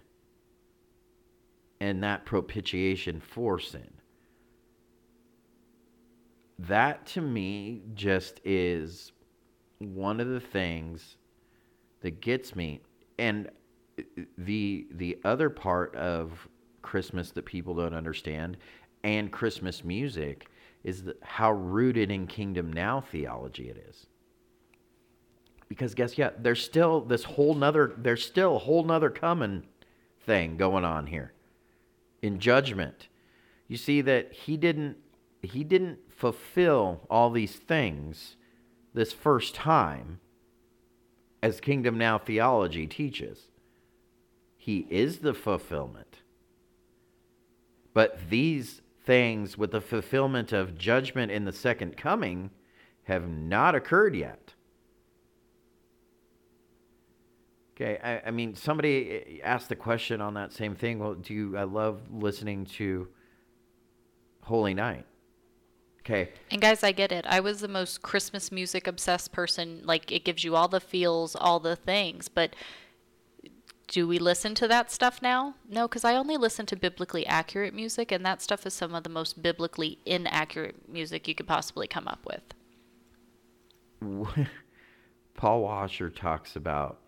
[1.80, 3.90] And that propitiation for sin.
[6.58, 9.12] That to me just is
[9.78, 11.16] one of the things
[12.02, 12.80] that gets me.
[13.18, 13.50] And
[14.38, 16.48] the the other part of
[16.80, 18.56] christmas that people don't understand
[19.04, 20.48] and christmas music
[20.84, 24.06] is the, how rooted in kingdom now theology it is.
[25.68, 29.64] Because guess yeah, there's still this whole nother there's still a whole nother coming
[30.26, 31.32] thing going on here
[32.20, 33.08] in judgment.
[33.68, 34.98] You see that he didn't
[35.40, 38.36] he didn't fulfill all these things
[38.94, 40.20] this first time
[41.42, 43.48] as kingdom now theology teaches.
[44.56, 46.18] He is the fulfillment.
[47.94, 52.50] But these things with the fulfillment of judgment in the second coming
[53.04, 54.54] have not occurred yet.
[57.74, 60.98] Okay, I, I, mean, somebody eh, asked the question on that same thing.
[60.98, 61.56] Well, do you?
[61.56, 63.08] I love listening to
[64.42, 65.06] Holy Night.
[66.00, 66.30] Okay.
[66.50, 67.24] And guys, I get it.
[67.28, 69.82] I was the most Christmas music obsessed person.
[69.84, 72.28] Like, it gives you all the feels, all the things.
[72.28, 72.54] But
[73.92, 75.54] do we listen to that stuff now?
[75.68, 79.04] No, because I only listen to biblically accurate music, and that stuff is some of
[79.04, 82.54] the most biblically inaccurate music you could possibly come up with.
[85.34, 87.00] Paul Washer talks about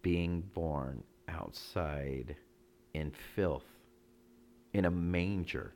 [0.00, 2.36] being born outside
[2.94, 3.66] in filth,
[4.72, 5.74] in a manger.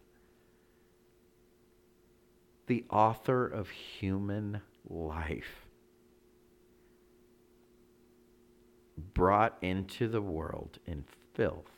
[2.68, 5.61] The author of human life
[9.02, 11.70] brought into the world in filth,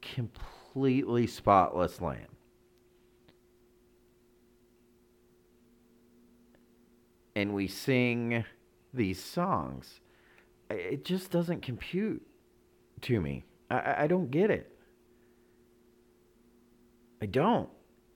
[0.00, 2.26] completely spotless lamb.
[7.34, 8.44] And we sing
[8.92, 10.00] these songs.
[10.68, 12.26] It just doesn't compute
[13.02, 13.44] to me.
[13.70, 14.76] I, I don't get it.
[17.22, 17.68] I don't.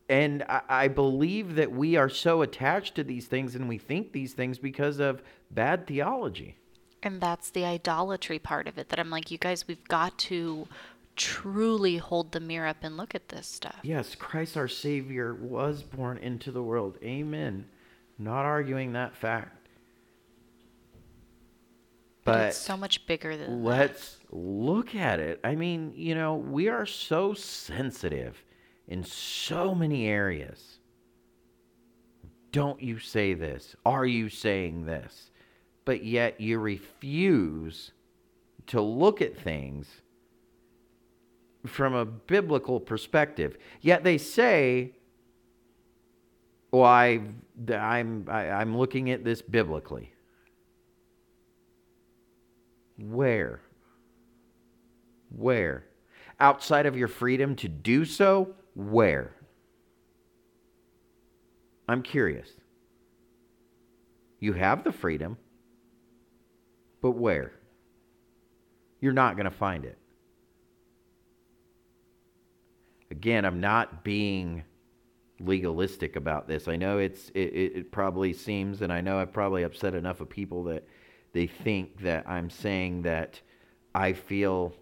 [0.08, 4.12] And I, I believe that we are so attached to these things and we think
[4.12, 6.56] these things because of bad theology.
[7.02, 10.66] And that's the idolatry part of it that I'm like, you guys, we've got to
[11.16, 13.78] truly hold the mirror up and look at this stuff.
[13.82, 16.98] Yes, Christ our Savior was born into the world.
[17.02, 17.66] Amen.
[18.18, 19.52] Not arguing that fact.
[22.24, 24.36] But, it's so much bigger than let's that.
[24.36, 25.38] look at it.
[25.44, 28.42] I mean, you know, we are so sensitive
[28.88, 30.79] in so many areas.
[32.53, 33.77] Don't you say this?
[33.85, 35.31] Are you saying this?
[35.85, 37.92] But yet you refuse
[38.68, 39.87] to look at things
[41.66, 43.57] from a biblical perspective.
[43.81, 44.92] Yet they say,
[46.70, 47.20] "Well, I,
[47.68, 50.12] I'm I, am i am looking at this biblically."
[52.99, 53.61] Where?
[55.29, 55.85] Where?
[56.40, 58.55] Outside of your freedom to do so?
[58.76, 59.34] Where?
[61.88, 62.50] I'm curious.
[64.38, 65.38] You have the freedom,
[67.00, 67.52] but where?
[69.00, 69.96] You're not going to find it.
[73.10, 74.62] Again, I'm not being
[75.40, 76.68] legalistic about this.
[76.68, 80.28] I know it's it, it probably seems, and I know I've probably upset enough of
[80.28, 80.86] people that
[81.32, 83.40] they think that I'm saying that
[83.94, 84.74] I feel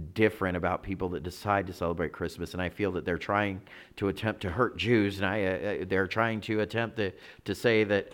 [0.00, 3.60] different about people that decide to celebrate Christmas, and I feel that they're trying
[3.96, 5.50] to attempt to hurt Jews, and I, uh,
[5.82, 7.12] uh they're trying to attempt to,
[7.44, 8.12] to say that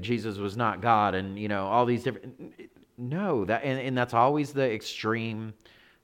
[0.00, 2.54] Jesus was not God, and you know all these different.
[2.98, 5.54] No, that and, and that's always the extreme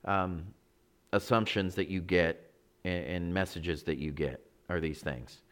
[0.04, 0.42] um,
[1.12, 2.50] assumptions that you get
[2.84, 5.42] and, and messages that you get are these things.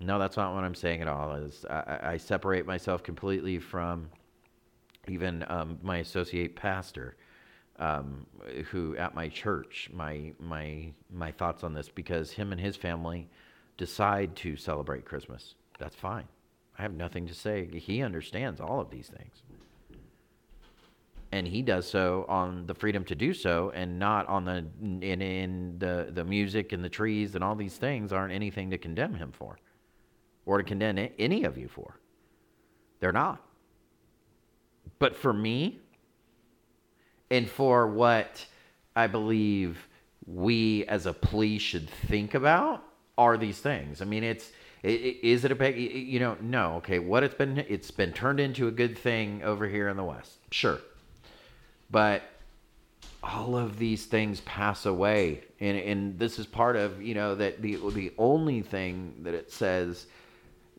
[0.00, 1.34] No, that's not what I'm saying at all.
[1.34, 4.08] Is I, I separate myself completely from
[5.08, 7.16] even um, my associate pastor,
[7.78, 8.26] um,
[8.70, 13.28] who at my church, my my my thoughts on this because him and his family
[13.76, 15.54] decide to celebrate Christmas.
[15.78, 16.24] That's fine.
[16.78, 17.66] I have nothing to say.
[17.66, 19.42] He understands all of these things.
[21.30, 25.22] And he does so on the freedom to do so, and not on the in,
[25.22, 29.14] in the the music and the trees and all these things aren't anything to condemn
[29.14, 29.58] him for
[30.46, 32.00] or to condemn any of you for.
[33.00, 33.44] They're not.
[34.98, 35.80] But for me,
[37.30, 38.44] and for what
[38.96, 39.88] I believe
[40.26, 42.84] we as a plea should think about,
[43.16, 44.00] are these things.
[44.00, 48.12] I mean, it's is it a you know no okay what it's been it's been
[48.12, 50.78] turned into a good thing over here in the west sure
[51.90, 52.22] but
[53.22, 57.60] all of these things pass away and and this is part of you know that
[57.60, 60.06] the the only thing that it says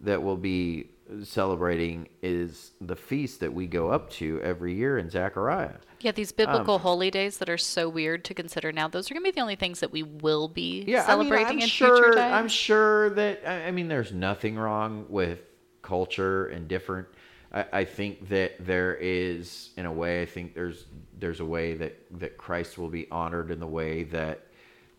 [0.01, 0.89] that we'll be
[1.23, 5.75] celebrating is the feast that we go up to every year in Zechariah.
[6.01, 9.13] Yeah, these biblical um, holy days that are so weird to consider now, those are
[9.13, 11.69] going to be the only things that we will be yeah, celebrating I mean, in
[11.69, 12.33] sure, future times.
[12.33, 15.39] I'm sure that, I mean, there's nothing wrong with
[15.81, 17.07] culture and different.
[17.51, 20.85] I, I think that there is, in a way, I think there's
[21.19, 24.45] there's a way that, that Christ will be honored in the way that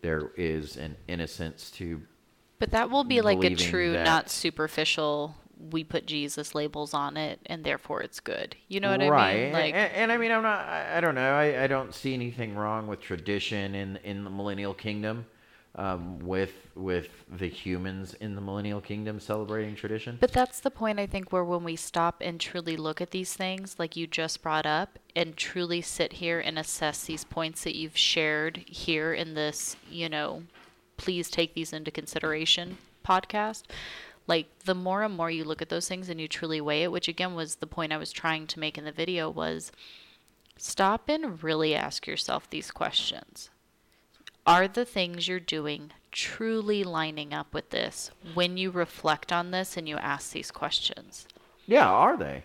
[0.01, 1.99] there is an innocence to
[2.61, 5.35] but that will be like a true, not superficial
[5.69, 8.55] we put Jesus labels on it and therefore it's good.
[8.67, 9.29] You know what right.
[9.29, 9.53] I mean?
[9.53, 10.65] Like, and, and, I mean, I'm not.
[10.65, 11.33] I, I don't know.
[11.33, 15.25] I, I don't see anything wrong with tradition in in the millennial kingdom
[15.75, 20.17] um, with with the humans in the millennial kingdom celebrating tradition.
[20.19, 23.33] But that's the point I think where when we stop and truly look at these
[23.33, 27.75] things, like you just brought up, and truly sit here and assess these points that
[27.75, 30.43] you've shared here in this, you know,
[30.97, 33.63] please take these into consideration podcast.
[34.27, 36.91] Like the more and more you look at those things and you truly weigh it,
[36.91, 39.71] which again was the point I was trying to make in the video was
[40.57, 43.49] stop and really ask yourself these questions
[44.45, 49.77] are the things you're doing truly lining up with this when you reflect on this
[49.77, 51.27] and you ask these questions?
[51.67, 52.43] Yeah, are they?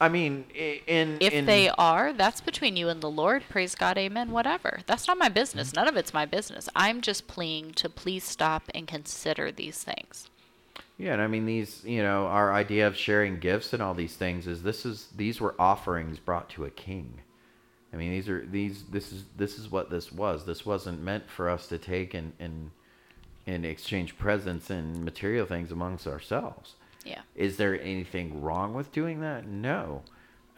[0.00, 3.42] I mean, in if in, they are, that's between you and the Lord.
[3.50, 4.30] Praise God, Amen.
[4.30, 4.80] Whatever.
[4.86, 5.68] That's not my business.
[5.68, 5.80] Mm-hmm.
[5.80, 6.68] None of it's my business.
[6.74, 10.30] I'm just pleading to please stop and consider these things.
[11.00, 14.16] Yeah, and I mean these, you know, our idea of sharing gifts and all these
[14.16, 17.22] things is this is these were offerings brought to a king.
[17.90, 18.82] I mean, these are these.
[18.84, 20.44] This is this is what this was.
[20.44, 22.70] This wasn't meant for us to take and and
[23.46, 26.74] and exchange presents and material things amongst ourselves.
[27.06, 27.22] Yeah.
[27.34, 29.46] Is there anything wrong with doing that?
[29.46, 30.02] No.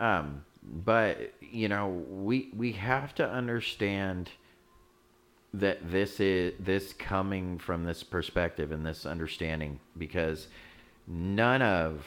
[0.00, 4.30] Um, but you know, we we have to understand
[5.54, 10.48] that this is this coming from this perspective and this understanding because
[11.06, 12.06] none of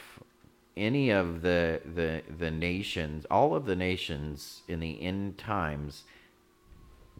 [0.76, 6.04] any of the the the nations, all of the nations in the end times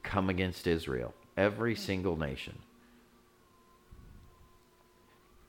[0.02, 1.14] come against Israel.
[1.36, 1.78] Every mm.
[1.78, 2.58] single nation.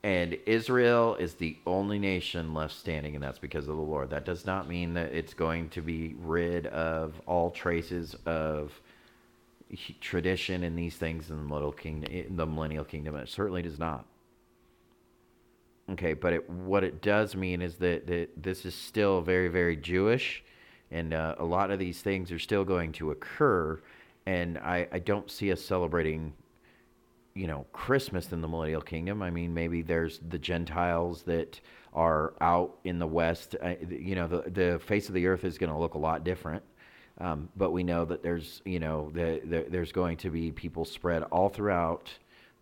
[0.03, 4.09] And Israel is the only nation left standing, and that's because of the Lord.
[4.11, 8.79] That does not mean that it's going to be rid of all traces of
[9.99, 12.11] tradition and these things in the millennial kingdom.
[12.11, 14.05] In the millennial kingdom, it certainly does not.
[15.89, 19.77] Okay, but it, what it does mean is that, that this is still very, very
[19.77, 20.43] Jewish,
[20.91, 23.79] and uh, a lot of these things are still going to occur.
[24.25, 26.33] And I, I don't see us celebrating,
[27.35, 29.21] you know, Christmas in the millennial kingdom.
[29.21, 31.61] I mean, maybe there's the Gentiles that
[31.93, 33.55] are out in the West.
[33.63, 36.25] I, you know, the, the face of the earth is going to look a lot
[36.25, 36.63] different.
[37.19, 40.85] Um, but we know that there's, you know, the, the, there's going to be people
[40.85, 42.11] spread all throughout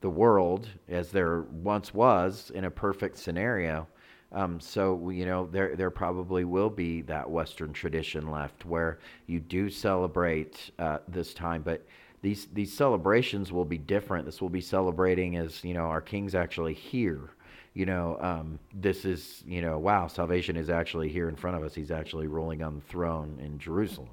[0.01, 3.87] the world as there once was in a perfect scenario.
[4.31, 9.39] Um, so you know there there probably will be that Western tradition left where you
[9.39, 11.85] do celebrate uh, this time, but
[12.21, 14.25] these these celebrations will be different.
[14.25, 17.29] This will be celebrating as you know our King's actually here.
[17.73, 21.63] You know, um, this is you know wow, salvation is actually here in front of
[21.63, 21.73] us.
[21.73, 24.09] He's actually ruling on the throne in Jerusalem.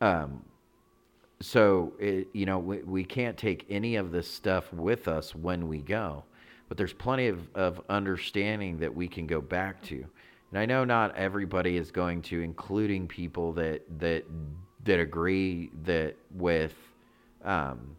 [0.00, 0.42] Um,
[1.40, 5.68] so it, you know we, we can't take any of this stuff with us when
[5.68, 6.24] we go
[6.68, 10.04] but there's plenty of, of understanding that we can go back to.
[10.50, 14.24] And i know not everybody is going to including people that that
[14.84, 16.74] that agree that with
[17.44, 17.96] um,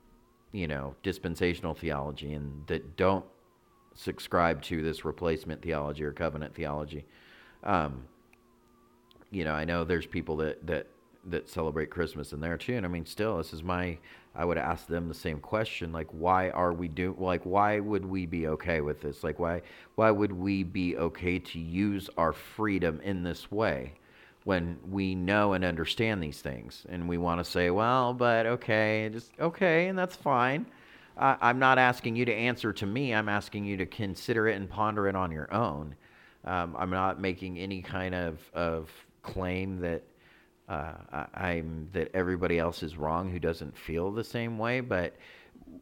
[0.52, 3.26] you know dispensational theology and that don't
[3.93, 7.06] subscribe to this replacement theology or covenant theology.
[7.64, 8.04] Um,
[9.30, 10.88] you know i know there's people that that
[11.30, 12.76] that celebrate Christmas in there too.
[12.76, 13.98] And I mean, still, this is my.
[14.36, 17.16] I would ask them the same question, like, why are we do?
[17.18, 19.24] Like, why would we be okay with this?
[19.24, 19.62] Like, why
[19.96, 23.94] why would we be okay to use our freedom in this way?
[24.44, 29.10] When we know and understand these things, and we want to say, well, but okay,
[29.12, 30.66] just okay, and that's fine.
[31.18, 33.14] Uh, I'm not asking you to answer to me.
[33.14, 35.96] I'm asking you to consider it and ponder it on your own.
[36.46, 38.90] Um, I'm not making any kind of, of
[39.24, 40.04] claim that
[40.68, 40.93] uh,
[41.34, 45.15] I, am that everybody else is wrong who doesn't feel the same way, but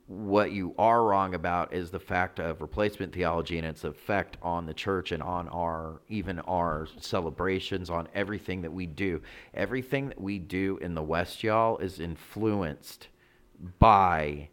[0.08, 4.66] what you are wrong about is the fact of replacement theology and its effect on
[4.66, 9.22] the church and on our even our celebrations on everything that we do.
[9.54, 13.08] Everything that we do in the west y'all is influenced
[13.80, 14.50] by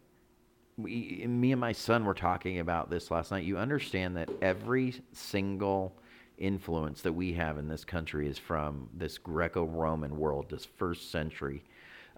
[0.77, 3.45] we, me and my son were talking about this last night.
[3.45, 5.95] You understand that every single
[6.43, 11.63] influence that we have in this country is from this Greco-Roman world, this first century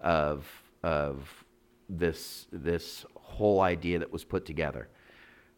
[0.00, 0.46] of
[0.82, 1.44] of
[1.88, 4.88] this this whole idea that was put together.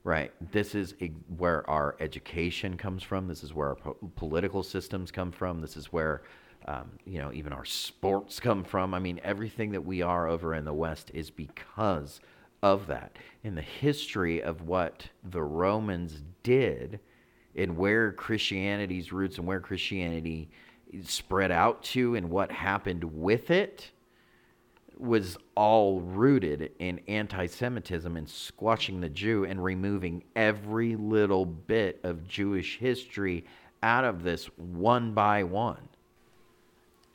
[0.04, 0.32] Right.
[0.52, 0.94] This is
[1.36, 3.26] where our education comes from.
[3.26, 5.60] This is where our po- political systems come from.
[5.60, 6.22] This is where
[6.66, 8.94] um, you know even our sports come from.
[8.94, 12.20] I mean, everything that we are over in the West is because
[12.62, 13.16] of that.
[13.42, 17.00] In the history of what the Romans did
[17.58, 20.50] and where Christianity's roots and where Christianity
[21.04, 23.90] spread out to and what happened with it,
[24.96, 32.26] was all rooted in anti-Semitism and squashing the Jew and removing every little bit of
[32.26, 33.44] Jewish history
[33.82, 35.88] out of this one by one.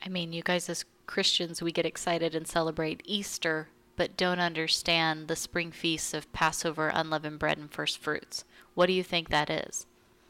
[0.02, 5.28] I mean, you guys as Christians, we get excited and celebrate Easter, but don't understand
[5.28, 8.44] the spring feasts of Passover, unleavened bread, and first fruits.
[8.74, 9.86] What do you think that is?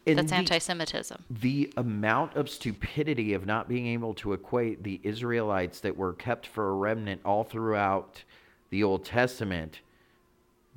[0.07, 1.25] And That's anti Semitism.
[1.31, 6.47] the amount of stupidity of not being able to equate the Israelites that were kept
[6.47, 8.23] for a remnant all throughout
[8.71, 9.81] the Old Testament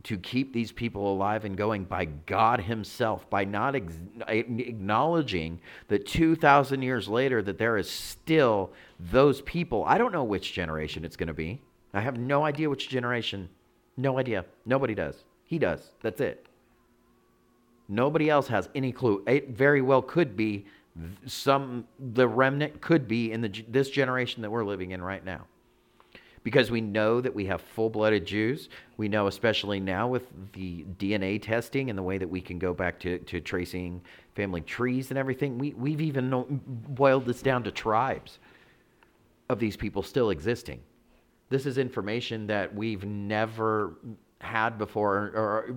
[0.04, 3.98] to keep these people alive and going by God Himself, by not ex-
[4.28, 9.84] acknowledging that 2,000 years later that there is still those people.
[9.86, 11.62] I don't know which generation it's going to be.
[11.94, 13.50] I have no idea which generation.
[13.98, 14.46] No idea.
[14.66, 15.24] Nobody does.
[15.46, 15.92] He does.
[16.02, 16.46] That's it.
[17.90, 19.24] Nobody else has any clue.
[19.28, 20.66] It very well could be
[21.26, 25.46] some the remnant could be in the this generation that we're living in right now.
[26.44, 28.70] Because we know that we have full-blooded Jews.
[28.96, 30.24] We know especially now with
[30.54, 34.02] the DNA testing and the way that we can go back to, to tracing
[34.34, 35.58] family trees and everything.
[35.58, 38.40] We, we've even boiled this down to tribes
[39.50, 40.80] of these people still existing.
[41.50, 43.96] This is information that we've never
[44.40, 45.74] had before or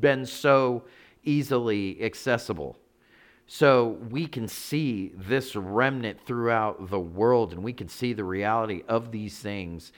[0.00, 0.82] been so
[1.24, 2.76] easily accessible.
[3.46, 8.82] So we can see this remnant throughout the world and we can see the reality
[8.88, 9.92] of these things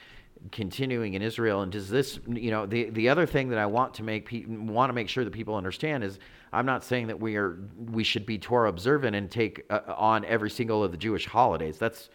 [0.53, 3.95] continuing in Israel and does this you know the the other thing that I want
[3.95, 6.19] to make want to make sure that people understand is
[6.53, 7.59] I'm not saying that we are
[7.91, 11.79] we should be Torah observant and take uh, on every single of the Jewish holidays
[11.79, 12.11] that's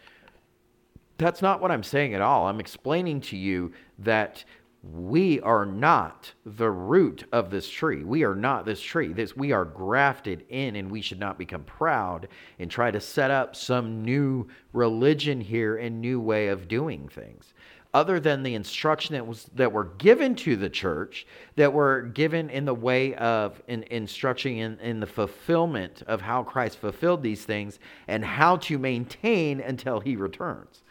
[1.18, 2.46] that's not what I'm saying at all.
[2.46, 4.44] I'm explaining to you that
[4.82, 8.02] we are not the root of this tree.
[8.02, 9.12] We are not this tree.
[9.12, 12.26] This we are grafted in and we should not become proud
[12.58, 17.54] and try to set up some new religion here and new way of doing things.
[17.94, 21.26] Other than the instruction that was that were given to the church,
[21.56, 26.42] that were given in the way of in, instruction in, in the fulfillment of how
[26.42, 27.78] Christ fulfilled these things
[28.08, 30.81] and how to maintain until he returns.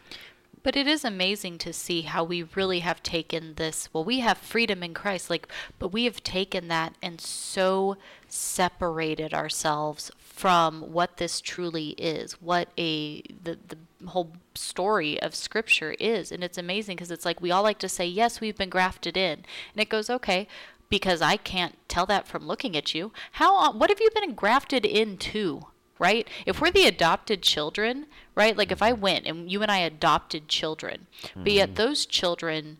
[0.62, 3.88] But it is amazing to see how we really have taken this.
[3.92, 5.48] Well, we have freedom in Christ, like,
[5.78, 7.96] but we have taken that and so
[8.28, 15.92] separated ourselves from what this truly is, what a the the whole story of Scripture
[16.00, 18.70] is, and it's amazing because it's like we all like to say, yes, we've been
[18.70, 20.48] grafted in, and it goes, okay,
[20.88, 23.12] because I can't tell that from looking at you.
[23.32, 23.72] How?
[23.72, 25.62] What have you been grafted into?
[26.02, 26.26] Right?
[26.46, 28.56] If we're the adopted children, right?
[28.56, 31.76] Like if I went and you and I adopted children, but yet mm-hmm.
[31.76, 32.78] those children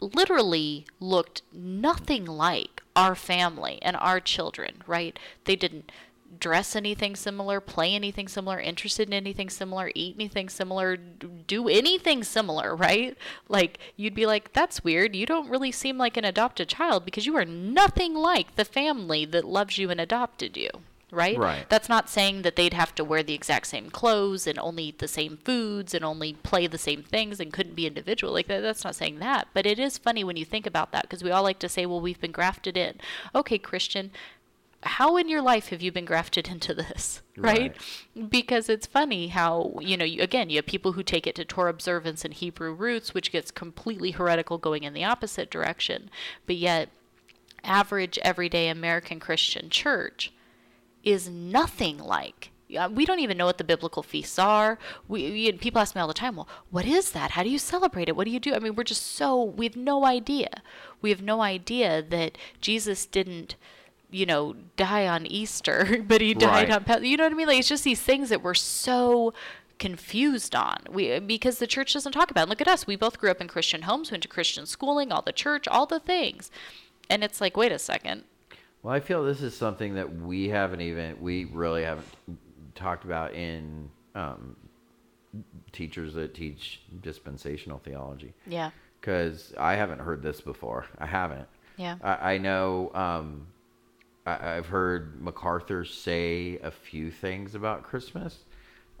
[0.00, 5.18] literally looked nothing like our family and our children, right?
[5.44, 5.92] They didn't
[6.40, 12.24] dress anything similar, play anything similar, interested in anything similar, eat anything similar, do anything
[12.24, 13.14] similar, right?
[13.46, 15.14] Like you'd be like, that's weird.
[15.14, 19.26] You don't really seem like an adopted child because you are nothing like the family
[19.26, 20.70] that loves you and adopted you.
[21.16, 21.38] Right?
[21.38, 21.68] Right.
[21.70, 24.98] That's not saying that they'd have to wear the exact same clothes and only eat
[24.98, 28.34] the same foods and only play the same things and couldn't be individual.
[28.34, 29.48] Like that, that's not saying that.
[29.54, 31.86] But it is funny when you think about that because we all like to say,
[31.86, 32.96] well, we've been grafted in.
[33.34, 34.10] Okay, Christian,
[34.82, 37.22] how in your life have you been grafted into this?
[37.38, 37.76] Right?
[38.30, 41.44] Because it's funny how, you know, you, again, you have people who take it to
[41.44, 46.08] Torah observance and Hebrew roots, which gets completely heretical going in the opposite direction.
[46.46, 46.88] But yet,
[47.62, 50.32] average everyday American Christian church
[51.06, 52.50] is nothing like.
[52.90, 54.76] We don't even know what the biblical feasts are.
[55.06, 57.30] We, we people ask me all the time, "Well, what is that?
[57.30, 58.16] How do you celebrate it?
[58.16, 60.62] What do you do?" I mean, we're just so we have no idea.
[61.00, 63.54] We have no idea that Jesus didn't,
[64.10, 66.90] you know, die on Easter, but he died Right.
[66.90, 67.04] on.
[67.04, 67.46] You know what I mean?
[67.46, 69.32] Like it's just these things that we're so
[69.78, 70.78] confused on.
[70.90, 72.48] We because the church doesn't talk about.
[72.48, 72.50] It.
[72.50, 72.84] Look at us.
[72.86, 75.86] We both grew up in Christian homes, went to Christian schooling, all the church, all
[75.86, 76.50] the things.
[77.08, 78.24] And it's like, wait a second.
[78.86, 82.06] Well, I feel this is something that we haven't even, we really haven't
[82.76, 84.54] talked about in um,
[85.72, 88.32] teachers that teach dispensational theology.
[88.46, 88.70] Yeah.
[89.00, 90.86] Because I haven't heard this before.
[90.98, 91.48] I haven't.
[91.76, 91.96] Yeah.
[92.00, 93.48] I, I know um,
[94.24, 98.44] I, I've heard MacArthur say a few things about Christmas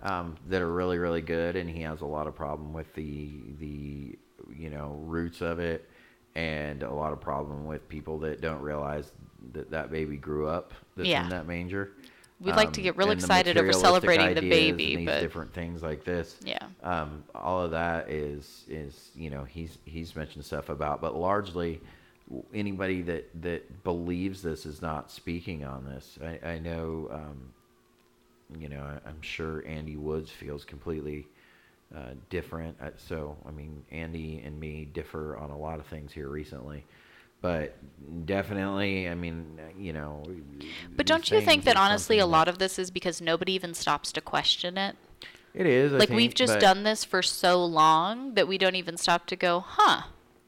[0.00, 3.30] um, that are really, really good, and he has a lot of problem with the
[3.60, 4.18] the
[4.58, 5.88] you know roots of it,
[6.36, 9.10] and a lot of problem with people that don't realize
[9.54, 11.24] that that baby grew up that's Yeah.
[11.24, 11.92] in that manger.
[12.40, 16.04] We'd like to Um, get real excited over celebrating the baby, but- different things like
[16.04, 16.58] this Yeah.
[16.82, 21.80] um, all of that is is you know he's he's mentioned stuff about, but largely
[22.52, 26.18] anybody that that believes this is not speaking on this.
[26.22, 27.52] I, I know, um,
[28.60, 31.26] you know, I, I'm sure Andy Woods feels completely
[31.94, 32.76] uh, different.
[32.80, 36.84] Uh, so, I mean, Andy and me differ on a lot of things here recently.
[37.42, 37.76] But
[38.26, 40.24] definitely, I mean, you know.
[40.96, 44.10] But don't you think that honestly, a lot of this is because nobody even stops
[44.12, 44.96] to question it?
[45.54, 45.92] It is.
[45.92, 49.26] I like think, we've just done this for so long that we don't even stop
[49.26, 50.02] to go, huh?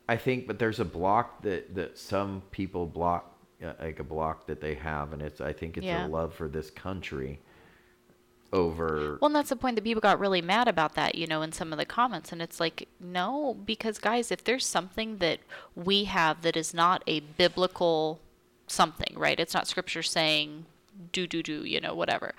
[0.08, 4.46] I think, but there's a block that that some people block, uh, like a block
[4.46, 6.06] that they have, and it's I think it's Yeah.
[6.06, 7.38] a love for this country
[8.52, 9.18] over.
[9.20, 11.52] Well, and that's the point that people got really mad about that, you know, in
[11.52, 12.32] some of the comments.
[12.32, 15.40] And it's like, no, because guys, if there's something that
[15.74, 18.20] we have that is not a biblical
[18.66, 19.38] something, right?
[19.38, 20.66] It's not scripture saying
[21.12, 22.34] do, do, do, you know, whatever.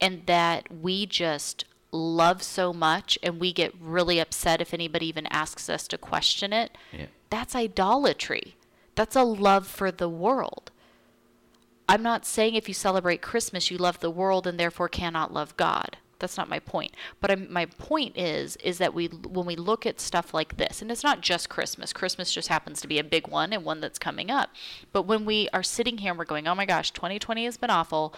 [0.00, 5.26] And that we just love so much and we get really upset if anybody even
[5.28, 6.76] asks us to question it.
[6.92, 7.06] Yeah.
[7.30, 8.56] That's idolatry.
[8.94, 10.70] That's a love for the world.
[11.88, 15.56] I'm not saying if you celebrate Christmas you love the world and therefore cannot love
[15.56, 15.96] God.
[16.18, 16.92] That's not my point.
[17.20, 20.82] But I'm, my point is is that we when we look at stuff like this,
[20.82, 21.92] and it's not just Christmas.
[21.92, 24.50] Christmas just happens to be a big one and one that's coming up.
[24.92, 27.70] But when we are sitting here and we're going, "Oh my gosh, 2020 has been
[27.70, 28.14] awful.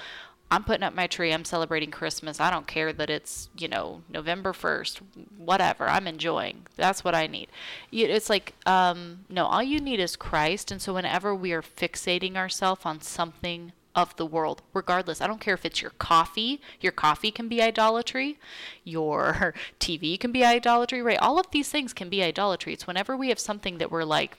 [0.51, 1.33] I'm putting up my tree.
[1.33, 2.41] I'm celebrating Christmas.
[2.41, 5.01] I don't care that it's, you know, November 1st,
[5.39, 5.89] whatever.
[5.89, 6.67] I'm enjoying.
[6.77, 7.49] That's what I need.
[7.93, 10.73] It's like, um, no, all you need is Christ.
[10.73, 15.41] And so whenever we are fixating ourselves on something of the world, regardless, I don't
[15.41, 18.39] care if it's your coffee, your coffee can be idolatry,
[18.83, 21.19] your TV can be idolatry, right?
[21.19, 22.73] All of these things can be idolatry.
[22.73, 24.39] It's whenever we have something that we're like,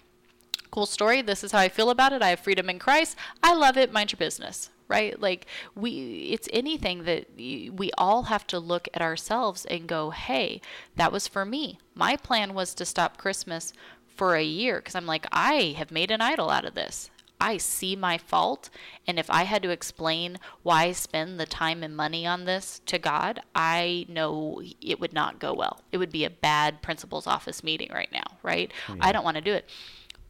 [0.71, 1.21] cool story.
[1.21, 2.21] This is how I feel about it.
[2.21, 3.17] I have freedom in Christ.
[3.43, 3.91] I love it.
[3.91, 5.19] Mind your business, right?
[5.19, 10.61] Like we, it's anything that we all have to look at ourselves and go, hey,
[10.97, 11.79] that was for me.
[11.95, 13.73] My plan was to stop Christmas
[14.15, 17.09] for a year because I'm like, I have made an idol out of this.
[17.39, 18.69] I see my fault.
[19.07, 22.81] And if I had to explain why I spend the time and money on this
[22.85, 25.81] to God, I know it would not go well.
[25.91, 28.71] It would be a bad principal's office meeting right now, right?
[28.87, 29.11] I hmm.
[29.13, 29.67] don't want to do it.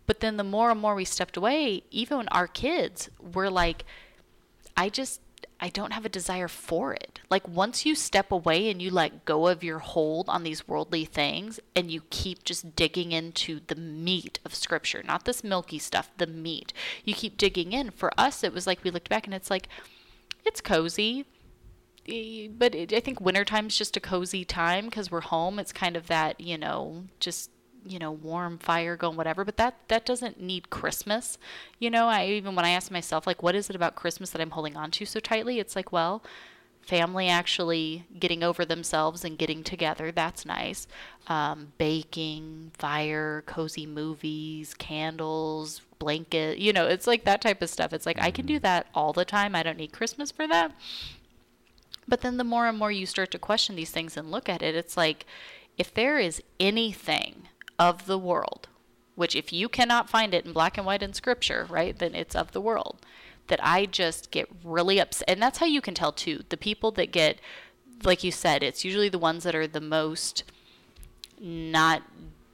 [0.06, 3.86] But then the more and more we stepped away, even our kids were like,
[4.76, 5.22] I just,
[5.60, 7.20] I don't have a desire for it.
[7.30, 11.06] Like once you step away and you let go of your hold on these worldly
[11.06, 16.10] things and you keep just digging into the meat of scripture, not this milky stuff,
[16.18, 16.74] the meat.
[17.06, 17.92] You keep digging in.
[17.92, 19.68] For us, it was like we looked back and it's like,
[20.46, 21.26] it's cozy.
[22.08, 25.60] But it, I think wintertime's just a cozy time because we're home.
[25.60, 27.52] It's kind of that, you know, just
[27.86, 31.38] you know warm fire going whatever but that that doesn't need christmas.
[31.80, 34.42] You know i even when i ask myself like what is it about christmas that
[34.42, 35.60] i'm holding on to so tightly?
[35.60, 36.24] It's like well
[36.82, 40.88] family actually getting over themselves and getting together that's nice.
[41.28, 47.94] Um, baking fire cozy movies candles blanket you know it's like that type of stuff.
[47.94, 49.56] It's like i can do that all the time.
[49.56, 50.72] I don't need christmas for that.
[52.08, 54.62] But then the more and more you start to question these things and look at
[54.62, 55.26] it, it's like
[55.78, 57.48] if there is anything
[57.82, 58.68] of the world,
[59.16, 62.36] which if you cannot find it in black and white in scripture, right, then it's
[62.36, 63.04] of the world,
[63.48, 65.28] that I just get really upset.
[65.28, 66.44] And that's how you can tell too.
[66.50, 67.40] The people that get,
[68.04, 70.44] like you said, it's usually the ones that are the most
[71.40, 72.04] not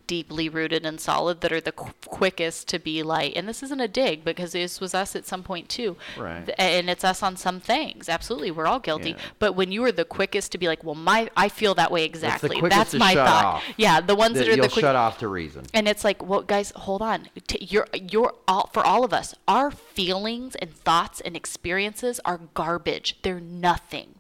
[0.07, 3.79] deeply rooted and solid that are the qu- quickest to be like and this isn't
[3.81, 6.49] a dig because this was us at some point too Right.
[6.57, 9.17] And it's us on some things absolutely we're all guilty Yeah.
[9.39, 12.05] but when you are the quickest to be like well my i feel that way
[12.05, 13.63] exactly that's my thought off.
[13.77, 15.65] yeah the ones that that are the quick shut off to reason.
[15.73, 17.27] and it's like, well, guys, hold on.
[17.47, 22.39] T- You're, you're all, for all of us, our feelings and thoughts and experiences are
[22.53, 23.17] garbage.
[23.23, 24.15] They're nothing.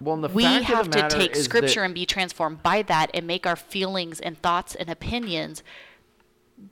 [0.00, 3.56] Well, we have to take scripture that- and be transformed by that and make our
[3.56, 5.62] feelings and thoughts and opinions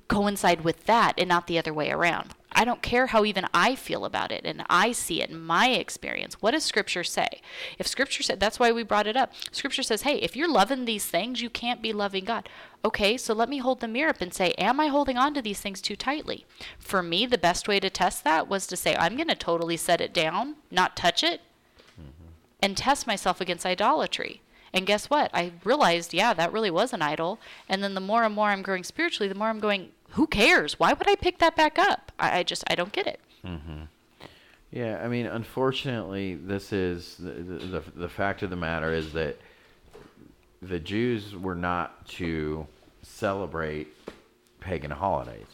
[0.09, 2.35] coincide with that and not the other way around.
[2.55, 5.71] I don't care how even I feel about it and I see it in my
[5.71, 6.35] experience.
[6.41, 7.41] What does scripture say?
[7.79, 9.33] If scripture said that's why we brought it up.
[9.51, 12.49] Scripture says, "Hey, if you're loving these things, you can't be loving God."
[12.85, 15.43] Okay, so let me hold the mirror up and say, "Am I holding on to
[15.43, 16.45] these things too tightly?"
[16.79, 19.79] For me, the best way to test that was to say, "I'm going to totally
[19.79, 21.41] set it down, not touch it,
[22.63, 24.41] and test myself against idolatry."
[24.75, 25.31] And guess what?
[25.35, 27.39] I realized, yeah, that really was an idol.
[27.69, 30.79] And then the more and more I'm growing spiritually, the more I'm going, who cares?
[30.79, 32.11] Why would I pick that back up?
[32.19, 33.21] I, I just, I don't get it.
[33.45, 33.83] Mm-hmm.
[34.71, 39.37] Yeah, I mean, unfortunately, this is the, the the fact of the matter is that
[40.63, 42.67] the Jews were not to
[43.03, 43.89] celebrate
[44.61, 45.45] pagan holidays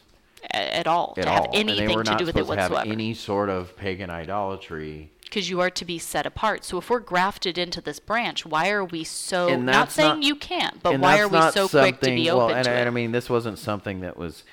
[0.53, 1.15] At all.
[1.17, 3.77] at to have all, they anything to do with it to have any sort of
[3.77, 5.11] pagan idolatry.
[5.29, 6.65] Because you are to be set apart.
[6.65, 10.35] So if we're grafted into this branch, why are we so, not saying not- you
[10.37, 12.79] can't, but why are we so quick to be open well, and, to I- it?
[12.81, 14.45] and I mean, this wasn't something that was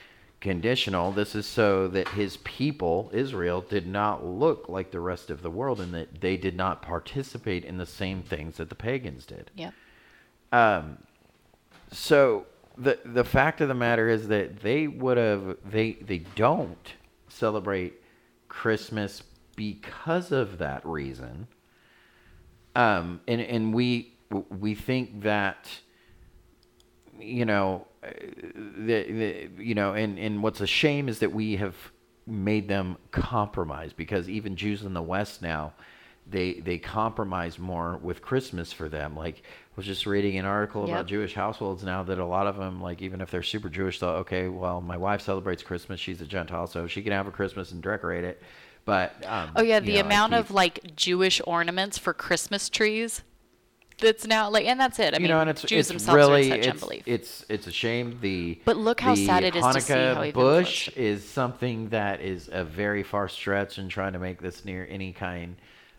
[0.42, 1.12] conditional.
[1.12, 5.50] This is so that his people, Israel, did not look like the rest of the
[5.50, 9.52] world, and that they did not participate in the same things that the pagans did.
[9.56, 9.72] yeah.
[10.52, 11.00] Um,
[11.92, 12.46] so
[12.78, 16.94] the the fact of the matter is that they would have they they don't
[17.30, 17.94] celebrate
[18.50, 19.24] Christmas
[19.56, 21.48] because of that reason.
[22.76, 24.14] Um, and and we
[24.50, 25.70] we think that
[27.20, 28.10] you know uh,
[28.78, 31.76] the, the you know and and what's a shame is that we have
[32.28, 35.74] made them compromise because even Jews in the West now
[36.28, 39.16] they they compromise more with Christmas for them.
[39.16, 40.90] Like I was just reading an article Yep.
[40.90, 44.00] about Jewish households now that a lot of them like even if they're super Jewish,
[44.00, 47.32] they'll okay, well my wife celebrates Christmas, she's a Gentile, so she can have a
[47.32, 48.42] Christmas and decorate it.
[48.86, 53.24] But um, Oh yeah, the know, amount of like Jewish ornaments for Christmas trees
[54.00, 55.14] that's now like, and that's it.
[55.14, 57.04] I you mean, know, and it's Jews it's themselves really are in such it's, unbelief.
[57.08, 58.20] it's it's a shame.
[58.22, 62.22] The But look how sad it is to see Hanukkah how bush is something that
[62.22, 65.56] is a very far stretch in trying to make this near any kind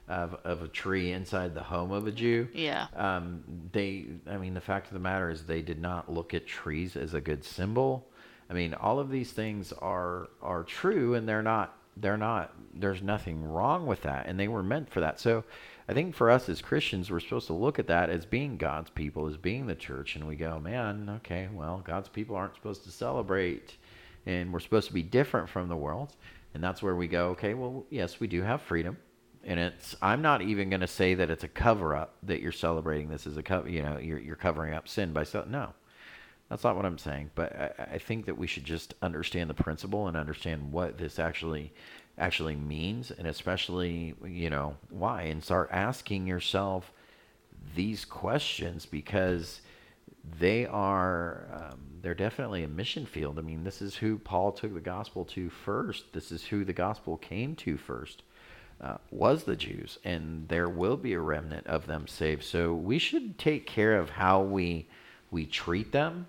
[0.08, 2.48] of of a tree inside the home of a Jew.
[2.52, 2.86] Yeah.
[2.94, 6.46] Um, they, I mean, the fact of the matter is they did not look at
[6.46, 8.06] trees as a good symbol.
[8.48, 12.52] I mean, all of these things are are true, and they're not they're not.
[12.74, 15.18] There's nothing wrong with that, and they were meant for that.
[15.18, 15.44] So,
[15.88, 18.90] I think for us as Christians, we're supposed to look at that as being God's
[18.90, 22.84] people, as being the church, and we go, man, okay, well, God's people aren't supposed
[22.84, 23.76] to celebrate,
[24.26, 26.16] and we're supposed to be different from the world,
[26.54, 28.98] and that's where we go, okay, well, yes, we do have freedom,
[29.44, 32.52] and it's I'm not even going to say that it's a cover up that you're
[32.52, 35.72] celebrating this as a cover, you know, you're you're covering up sin by so no.
[36.48, 39.54] That's not what I'm saying, but I, I think that we should just understand the
[39.54, 41.72] principle and understand what this actually
[42.18, 46.92] actually means, and especially you know why, and start asking yourself
[47.74, 49.60] these questions because
[50.38, 53.38] they are um, they're definitely a mission field.
[53.38, 56.12] I mean, this is who Paul took the gospel to first.
[56.12, 58.22] This is who the gospel came to first.
[58.78, 62.44] Uh, was the Jews, and there will be a remnant of them saved.
[62.44, 64.86] So we should take care of how we
[65.30, 66.26] we treat them,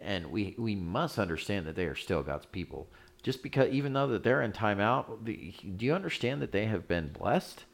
[0.00, 2.88] and we we must understand that they are still God's people.
[3.22, 6.86] Just because, even though that they're in timeout, the, do you understand that they have
[6.86, 7.64] been blessed?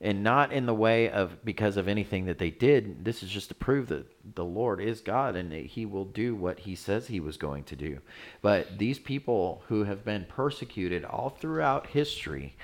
[0.00, 3.04] and not in the way of because of anything that they did.
[3.04, 6.34] This is just to prove that the Lord is God and that He will do
[6.34, 8.00] what He says He was going to do.
[8.42, 12.56] But these people who have been persecuted all throughout history,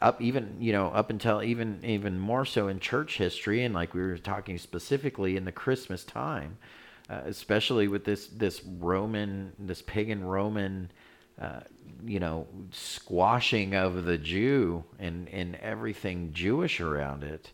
[0.00, 3.92] up even you know up until even even more so in church history, and like
[3.92, 6.56] we were talking specifically in the Christmas time,
[7.08, 10.90] uh, especially with this this Roman this pagan Roman
[11.40, 11.60] uh,
[12.04, 17.50] you know, squashing of the Jew and, and everything Jewish around it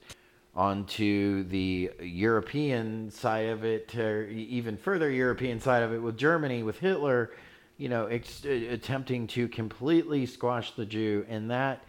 [0.54, 6.62] onto the European side of it, or even further European side of it with Germany,
[6.62, 7.30] with Hitler,
[7.78, 11.24] you know, ex- attempting to completely squash the Jew.
[11.28, 11.84] And that,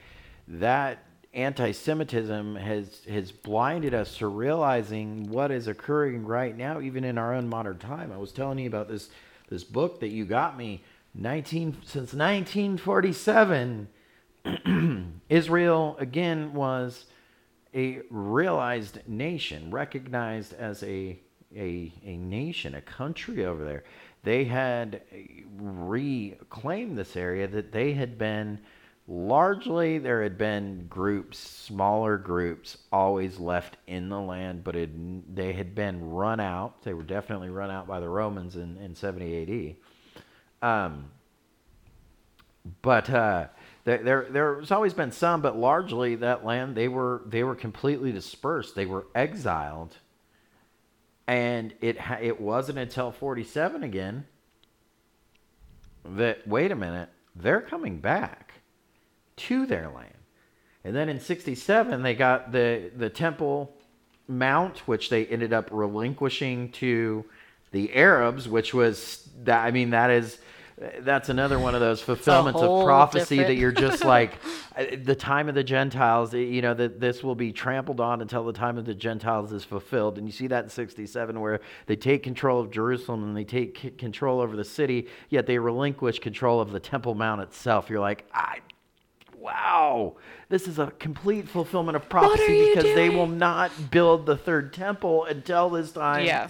[0.48, 7.18] that anti-Semitism has, has blinded us to realizing what is occurring right now, even in
[7.18, 8.12] our own modern time.
[8.12, 9.10] I was telling you about this,
[9.50, 10.84] this book that you got me
[11.16, 13.88] 19 since 1947
[15.30, 17.06] Israel again was
[17.74, 21.20] a realized nation recognized as a,
[21.56, 23.84] a a nation a country over there
[24.24, 25.18] they had uh,
[25.56, 28.60] reclaimed this area that they had been
[29.08, 35.54] largely there had been groups smaller groups always left in the land but it, they
[35.54, 36.82] had been run out.
[36.84, 39.76] They were definitely run out by the Romans in, in 70 AD
[40.64, 41.12] um,
[42.82, 43.48] but uh,
[43.84, 48.14] there, there there's always been some, but largely that land they were they were completely
[48.14, 48.74] dispersed.
[48.74, 49.98] They were exiled,
[51.28, 54.26] and it it wasn't until 47 again
[56.06, 58.53] that wait a minute they're coming back
[59.36, 60.14] to their land,
[60.84, 63.74] and then in 67 they got the the Temple
[64.28, 67.26] Mount, which they ended up relinquishing to
[67.72, 70.38] the Arabs, which was that I mean that is
[71.00, 74.34] that's another one of those fulfillments of prophecy that you're just like
[74.76, 76.34] uh, the time of the Gentiles.
[76.34, 79.64] You know that this will be trampled on until the time of the Gentiles is
[79.64, 83.44] fulfilled, and you see that in '67 where they take control of Jerusalem and they
[83.44, 87.90] take control over the city, yet they relinquish control of the Temple Mount itself.
[87.90, 88.60] You're like, I
[89.44, 90.16] wow,
[90.48, 95.26] this is a complete fulfillment of prophecy because they will not build the third temple
[95.26, 96.48] until this time Yeah.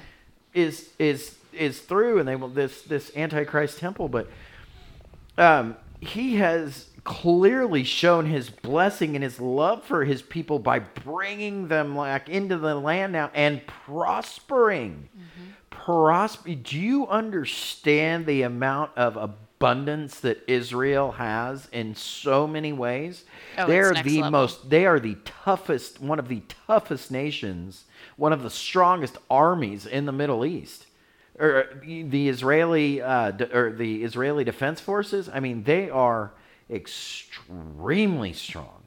[0.53, 4.09] is is is through and they will this this antichrist temple.
[4.09, 4.29] But
[5.37, 11.67] um he has clearly shown his blessing and his love for his people by bringing
[11.67, 15.09] them like into the land now and prospering.
[15.69, 23.23] Prosper do you understand the amount of abundance that Israel has in so many ways
[23.57, 24.31] Oh, they're the level.
[24.31, 27.85] most they are the toughest one of the toughest nations
[28.17, 30.85] one of the strongest armies in the Middle East
[31.39, 35.29] or the Israeli uh, d- or the Israeli Defense Forces.
[35.33, 36.31] I mean, they are
[36.69, 38.83] extremely strong.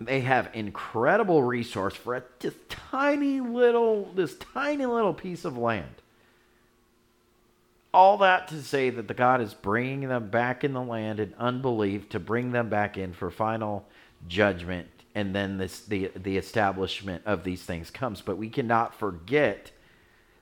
[0.00, 2.22] They have incredible resource for a
[2.68, 5.94] tiny little this tiny little piece of land.
[7.96, 11.32] All that to say that the God is bringing them back in the land in
[11.38, 13.86] unbelief to bring them back in for final
[14.28, 18.20] judgment and then this the the establishment of these things comes.
[18.20, 19.70] But we cannot forget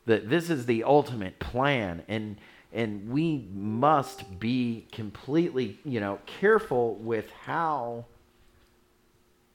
[0.05, 2.39] that this is the ultimate plan and
[2.73, 8.05] and we must be completely you know careful with how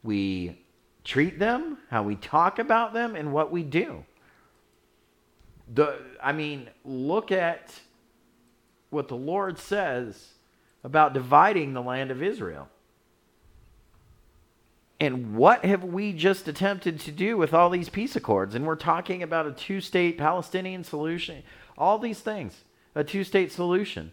[0.02, 0.58] we
[1.04, 4.06] treat them how we talk about them and what we do.
[5.74, 7.78] The i mean look at
[8.90, 10.34] what the lord says
[10.84, 12.70] about dividing the land of israel
[15.00, 18.54] and what have we just attempted to do with all these peace accords?
[18.54, 21.44] And we're talking about a two state Palestinian solution,
[21.78, 22.66] all these things,
[22.96, 24.12] a two state solution.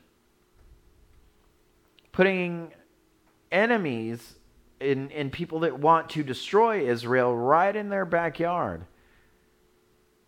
[2.12, 2.72] Putting
[3.50, 4.36] enemies
[4.78, 8.84] in, in people that want to destroy Israel right in their backyard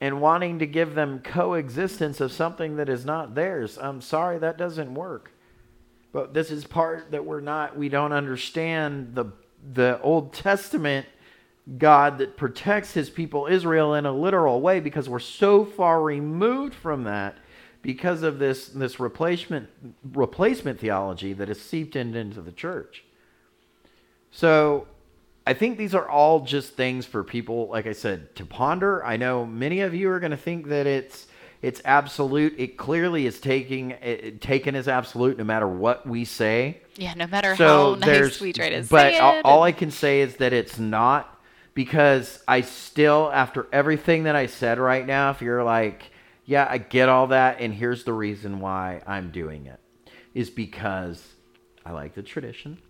[0.01, 3.79] and wanting to give them coexistence of something that is not theirs.
[3.81, 5.33] I'm sorry, that doesn't work.
[6.13, 9.33] But this is part that we're not, we don't understand the
[9.75, 11.07] the Old Testament
[11.77, 16.75] God that protects his people Israel in a literal way because we're so far removed
[16.75, 17.37] from that
[17.83, 19.69] because of this this replacement
[20.13, 23.05] replacement theology that is seeped in, into the church.
[24.31, 24.87] So
[25.49, 29.03] I think these are all just things for people, like I said, to ponder.
[29.03, 31.27] I know many of you are going to think that it's
[31.63, 32.55] it's absolute.
[32.59, 36.83] It clearly is taking it, taken as absolute no matter what we say.
[36.97, 39.45] Yeah, no matter so how nice we try to but say it.
[39.47, 41.41] all I can say is that it's not
[41.73, 46.11] because I still, after everything that I said right now, if you're like,
[46.45, 49.81] yeah, I get all that, and here's the reason why I'm doing it,
[50.35, 51.27] is because
[51.87, 52.83] I like the tradition.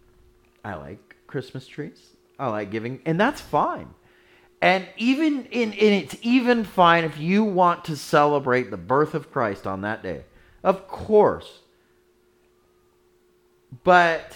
[0.65, 2.17] I like Christmas trees.
[2.39, 3.89] I like giving, and that's fine.
[4.61, 9.31] And even in, and it's even fine if you want to celebrate the birth of
[9.31, 10.25] Christ on that day.
[10.63, 11.61] Of course.
[13.85, 14.35] But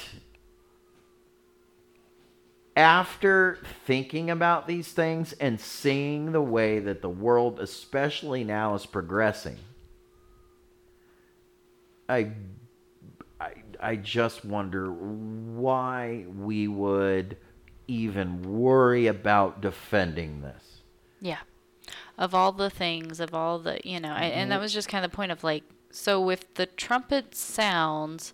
[2.76, 8.86] after thinking about these things and seeing the way that the world, especially now, is
[8.86, 9.58] progressing,
[12.08, 12.32] I,
[13.40, 17.36] I, I just wonder why we would
[17.92, 20.82] even worry about defending this.
[21.20, 21.38] Yeah.
[22.18, 24.22] Of all the things, of all the, you know, mm-hmm.
[24.22, 28.32] and that was just kind of the point of like, so if the trumpet sounds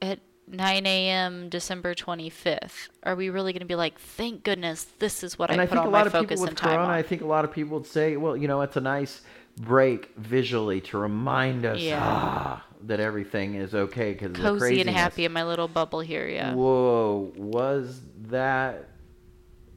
[0.00, 1.48] at 9 a.m.
[1.48, 5.60] December 25th, are we really going to be like, thank goodness this is what and
[5.60, 6.90] I, I put all my focus and time Corona, on?
[6.90, 9.22] I think a lot of people would say, well, you know, it's a nice
[9.56, 12.00] break visually to remind us yeah.
[12.02, 16.28] ah, that everything is okay because cozy and happy in my little bubble here.
[16.28, 16.54] Yeah.
[16.54, 18.88] Whoa, was that?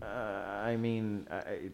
[0.01, 1.71] Uh, I mean, I,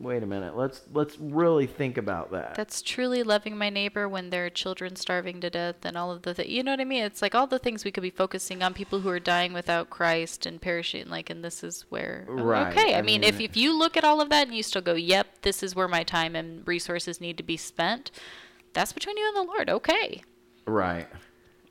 [0.00, 0.56] wait a minute.
[0.56, 2.54] Let's let's really think about that.
[2.54, 6.22] That's truly loving my neighbor when there are children starving to death and all of
[6.22, 7.04] the th- you know what I mean?
[7.04, 9.90] It's like all the things we could be focusing on people who are dying without
[9.90, 12.76] Christ and perishing like and this is where right.
[12.76, 12.94] okay.
[12.94, 14.82] I, I mean, mean, if if you look at all of that and you still
[14.82, 18.10] go, "Yep, this is where my time and resources need to be spent."
[18.72, 19.68] That's between you and the Lord.
[19.68, 20.22] Okay.
[20.70, 21.08] Right.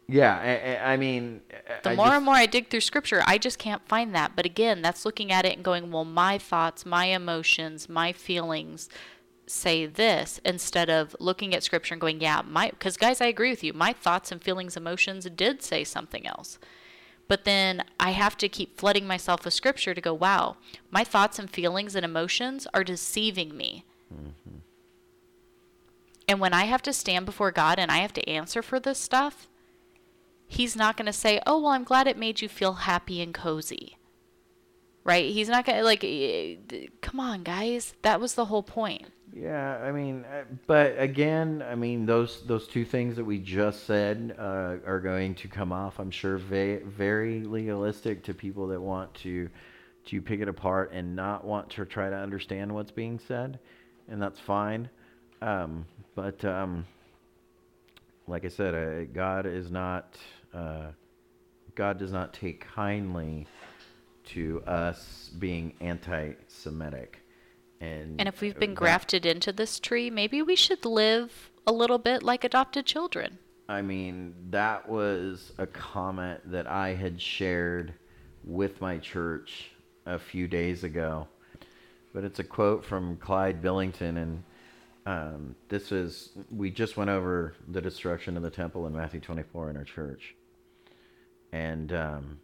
[0.07, 1.41] Yeah, I, I mean,
[1.83, 4.35] the I more just, and more I dig through scripture, I just can't find that.
[4.35, 8.89] But again, that's looking at it and going, well, my thoughts, my emotions, my feelings
[9.45, 13.51] say this instead of looking at scripture and going, yeah, my, because guys, I agree
[13.51, 13.71] with you.
[13.71, 16.57] My thoughts and feelings, emotions did say something else.
[17.27, 20.57] But then I have to keep flooding myself with scripture to go, wow,
[20.89, 23.85] my thoughts and feelings and emotions are deceiving me.
[24.11, 24.57] Mm-hmm.
[26.29, 28.99] And when I have to stand before God and I have to answer for this
[28.99, 29.49] stuff,
[30.45, 33.33] he's not going to say, "Oh, well, I'm glad it made you feel happy and
[33.33, 33.97] cozy."
[35.03, 35.33] Right?
[35.33, 36.57] He's not going to like eh,
[37.01, 37.95] come on, guys.
[38.03, 39.07] That was the whole point.
[39.33, 43.87] Yeah, I mean, uh, but again, I mean, those those two things that we just
[43.87, 45.99] said uh, are going to come off.
[45.99, 49.49] I'm sure very very legalistic to people that want to
[50.05, 53.57] to pick it apart and not want to try to understand what's being said,
[54.07, 54.91] and that's fine.
[55.41, 55.85] Um,
[56.15, 56.85] but um,
[58.27, 60.17] like I said, uh, God is not
[60.53, 60.87] uh,
[61.75, 63.47] God does not take kindly
[64.25, 67.19] to us being anti-Semitic.
[67.81, 71.71] And, and if we've been that, grafted into this tree, maybe we should live a
[71.71, 73.37] little bit like adopted children.
[73.69, 77.93] I mean, that was a comment that I had shared
[78.43, 79.71] with my church
[80.05, 81.27] a few days ago.
[82.13, 84.43] But it's a quote from Clyde Billington, and
[85.05, 89.69] um, this is we just went over the destruction of the temple in Matthew 24
[89.71, 90.35] in our church,
[91.51, 92.39] and um,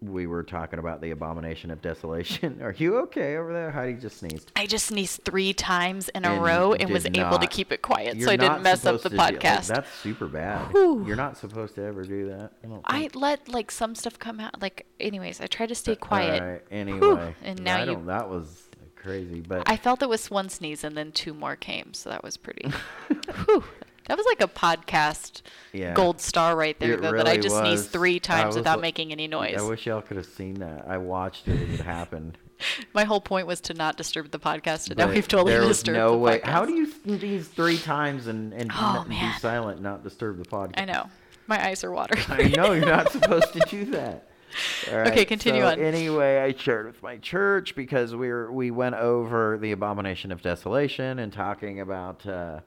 [0.00, 2.60] we were talking about the abomination of desolation.
[2.62, 3.70] Are you okay over there?
[3.70, 4.50] Heidi just sneezed.
[4.56, 7.82] I just sneezed three times in a And row and was able to keep it
[7.82, 9.68] quiet, so I didn't mess up the to do- like, podcast.
[9.68, 10.72] that's super bad.
[10.72, 11.04] Whew.
[11.06, 12.52] You're not supposed to ever do that.
[12.64, 14.60] I, don't I let like some stuff come out.
[14.60, 16.42] Like, anyways, I try to stay quiet.
[16.42, 18.68] Right, Anyway, and now you- that was
[19.02, 22.22] crazy, but I felt it was one sneeze and then two more came, so that
[22.22, 22.68] was pretty.
[23.46, 23.64] Whew.
[24.06, 25.42] That was like a podcast
[25.72, 25.94] yeah.
[25.94, 27.60] gold star right there, It though, that I just was.
[27.62, 29.56] sneezed three times without li- making any noise.
[29.58, 30.86] I wish y'all could have seen that.
[30.88, 32.36] I watched it as it happened.
[32.94, 35.78] My whole point was to not disturb the podcast, and now we've totally there was
[35.78, 36.38] disturbed no the way.
[36.40, 36.44] podcast.
[36.44, 40.74] How do you sneeze three times and and Oh, be silent, not disturb the podcast?
[40.80, 41.08] I know.
[41.46, 42.24] My eyes are watering.
[42.28, 44.26] I know you're not supposed to do that.
[44.90, 45.80] All Okay, continue so on.
[45.80, 50.42] Anyway, I shared with my church because we were we went over the abomination of
[50.42, 52.60] desolation and talking about, uh,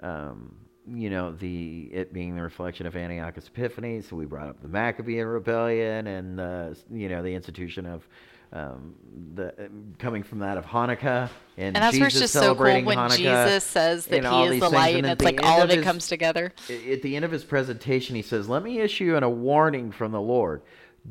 [0.00, 0.54] um,
[0.86, 4.08] you know, the it being the reflection of Antiochus Epiphanes.
[4.08, 8.06] So we brought up the Maccabean rebellion and uh, you know the institution of.
[8.50, 8.94] Um,
[9.34, 12.64] the coming from that of Hanukkah and, And that's Jesus where it's just so cool
[12.64, 15.64] when Hanukkah Jesus says that he is the light, and and it's like all of
[15.64, 16.54] of it his- comes together.
[16.70, 20.12] At the end of his presentation, he says, Let me issue an, a warning from
[20.12, 20.62] the Lord.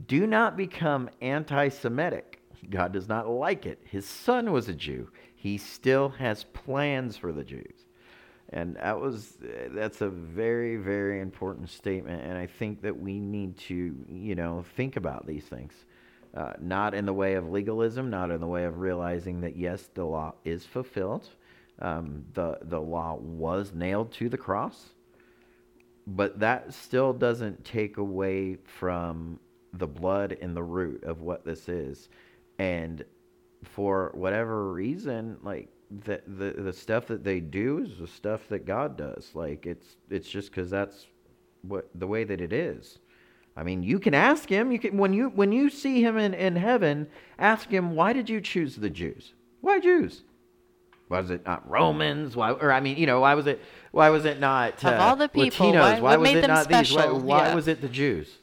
[0.06, 2.42] Do not become anti Semitic.
[2.70, 3.80] God does not like it.
[3.86, 5.10] His son was a Jew.
[5.36, 7.86] He still has plans for the Jews.
[8.50, 9.38] And that was
[9.72, 14.64] that's a very very important statement and I think that we need to, you know,
[14.76, 15.74] think about these things.
[16.34, 19.90] Uh, not in the way of legalism, not in the way of realizing that yes,
[19.94, 21.28] the law is fulfilled.
[21.80, 24.90] Um, the the law was nailed to the cross
[26.08, 29.40] but that still doesn't take away from
[29.78, 32.10] the blood and the root of what this is
[32.60, 33.04] and
[33.64, 35.68] for whatever reason like
[36.06, 39.96] the, the the stuff that they do is the stuff that god does like it's
[40.10, 41.08] it's just because that's
[41.62, 43.00] what the way that it is
[43.56, 46.34] i mean you can ask him you can when you when you see him in
[46.34, 47.08] in heaven
[47.40, 50.24] ask him why did you choose the jews why jews
[51.10, 52.36] was it not Romans?
[52.36, 53.62] Why, or I mean, you know, why was it?
[53.92, 55.80] Why was it not Of uh, all the people, Latinos?
[55.80, 56.92] why- what was made it them not these?
[56.92, 57.56] Why, why Yeah.
[57.56, 58.40] was it the Jews?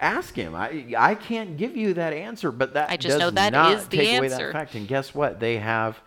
[0.00, 0.54] Ask him.
[0.54, 3.72] I I can't give you that answer, but that I just does know that not
[3.72, 4.74] is the take away that fact.
[4.74, 5.40] And guess what?
[5.40, 6.00] They have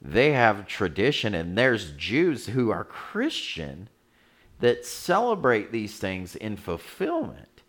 [0.00, 3.88] they have tradition, and there's Jews who are Christian
[4.60, 7.62] that celebrate these things in fulfillment.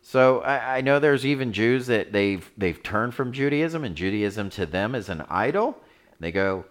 [0.00, 4.50] So I, I know there's even Jews that they've they've turned from Judaism, and Judaism
[4.50, 5.78] to them is an idol.
[6.20, 6.64] They go,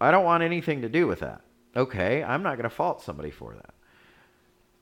[0.00, 1.42] I don't want anything to do with that.
[1.76, 3.73] Okay, I'm not going to fault somebody for that.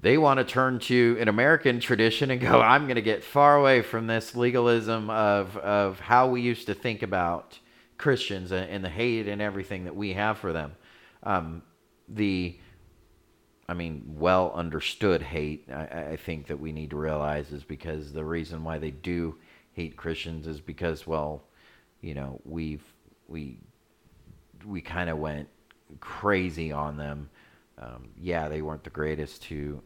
[0.03, 3.57] They want to turn to an American tradition and go, I'm going to get far
[3.57, 7.59] away from this legalism of, of how we used to think about
[7.99, 10.73] Christians and, and the hate and everything that we have for them.
[11.23, 11.63] Um,
[12.09, 12.59] the,
[13.69, 18.13] I mean, well understood hate, I, I think that we need to realize is because
[18.13, 19.37] the reason why they do
[19.73, 21.45] hate Christians is because, well,
[22.01, 22.83] you know, we've,
[23.29, 23.59] we
[24.67, 25.49] we kind of went
[26.01, 27.29] crazy on them.
[27.79, 29.83] Um, yeah, they weren't the greatest to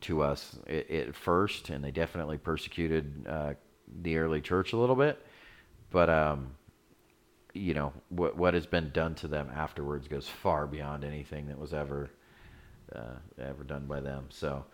[0.00, 3.54] to us at, first, and they definitely persecuted uh,
[4.00, 5.24] the early church a little bit.
[5.90, 6.52] But um,
[7.52, 11.58] you know what what has been done to them afterwards goes far beyond anything that
[11.58, 12.10] was ever
[12.94, 14.26] uh, ever done by them.
[14.30, 14.64] So.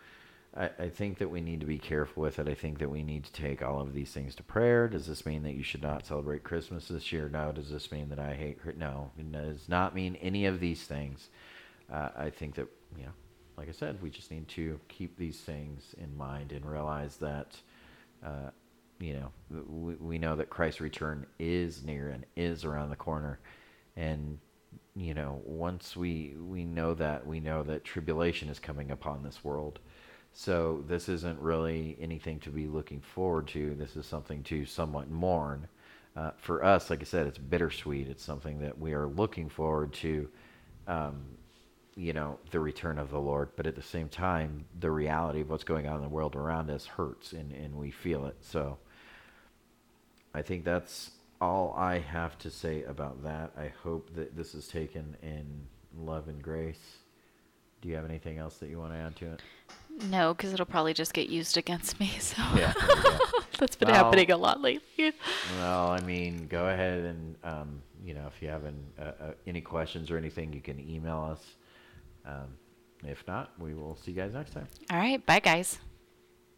[0.57, 2.47] I, I think that we need to be careful with it.
[2.47, 4.87] I think that we need to take all of these things to prayer.
[4.87, 7.29] Does this mean that you should not celebrate Christmas this year?
[7.29, 7.51] No.
[7.51, 8.57] Does this mean that I hate?
[8.75, 9.11] No.
[9.15, 11.29] It does not mean any of these things.
[11.91, 12.67] Uh, I think that
[12.97, 13.11] you know,
[13.57, 17.57] like I said, we just need to keep these things in mind and realize that,
[18.25, 18.51] uh,
[18.99, 23.39] you know, we, we know that Christ's return is near and is around the corner,
[23.95, 24.37] and
[24.95, 29.43] you know, once we we know that, we know that tribulation is coming upon this
[29.43, 29.79] world.
[30.33, 33.75] So this isn't really anything to be looking forward to.
[33.75, 35.67] This is something to somewhat mourn.
[36.15, 38.07] Uh, for us, like I said, it's bittersweet.
[38.07, 40.29] It's something that we are looking forward to,
[40.87, 41.21] um,
[41.99, 43.49] you know, the return of the Lord.
[43.57, 46.69] But at the same time, the reality of what's going on in the world around
[46.69, 48.37] us hurts, and, and we feel it.
[48.39, 48.77] So
[50.33, 53.51] I think that's all I have to say about that.
[53.57, 55.45] I hope that this is taken in
[55.97, 56.97] love and grace.
[57.81, 59.41] Do you have anything else that you want to add to it?
[60.09, 62.11] No, because it'll probably just get used against me.
[62.19, 62.73] So Yeah,
[63.59, 65.13] that's been Well- happening a lot lately.
[65.57, 69.31] Well, I mean, go ahead and um, you know if you have an, uh, uh,
[69.45, 71.55] any questions or anything, you can email us.
[72.29, 72.57] Um,
[73.03, 74.67] if not, we will see you guys next time.
[74.91, 75.79] All right, bye guys.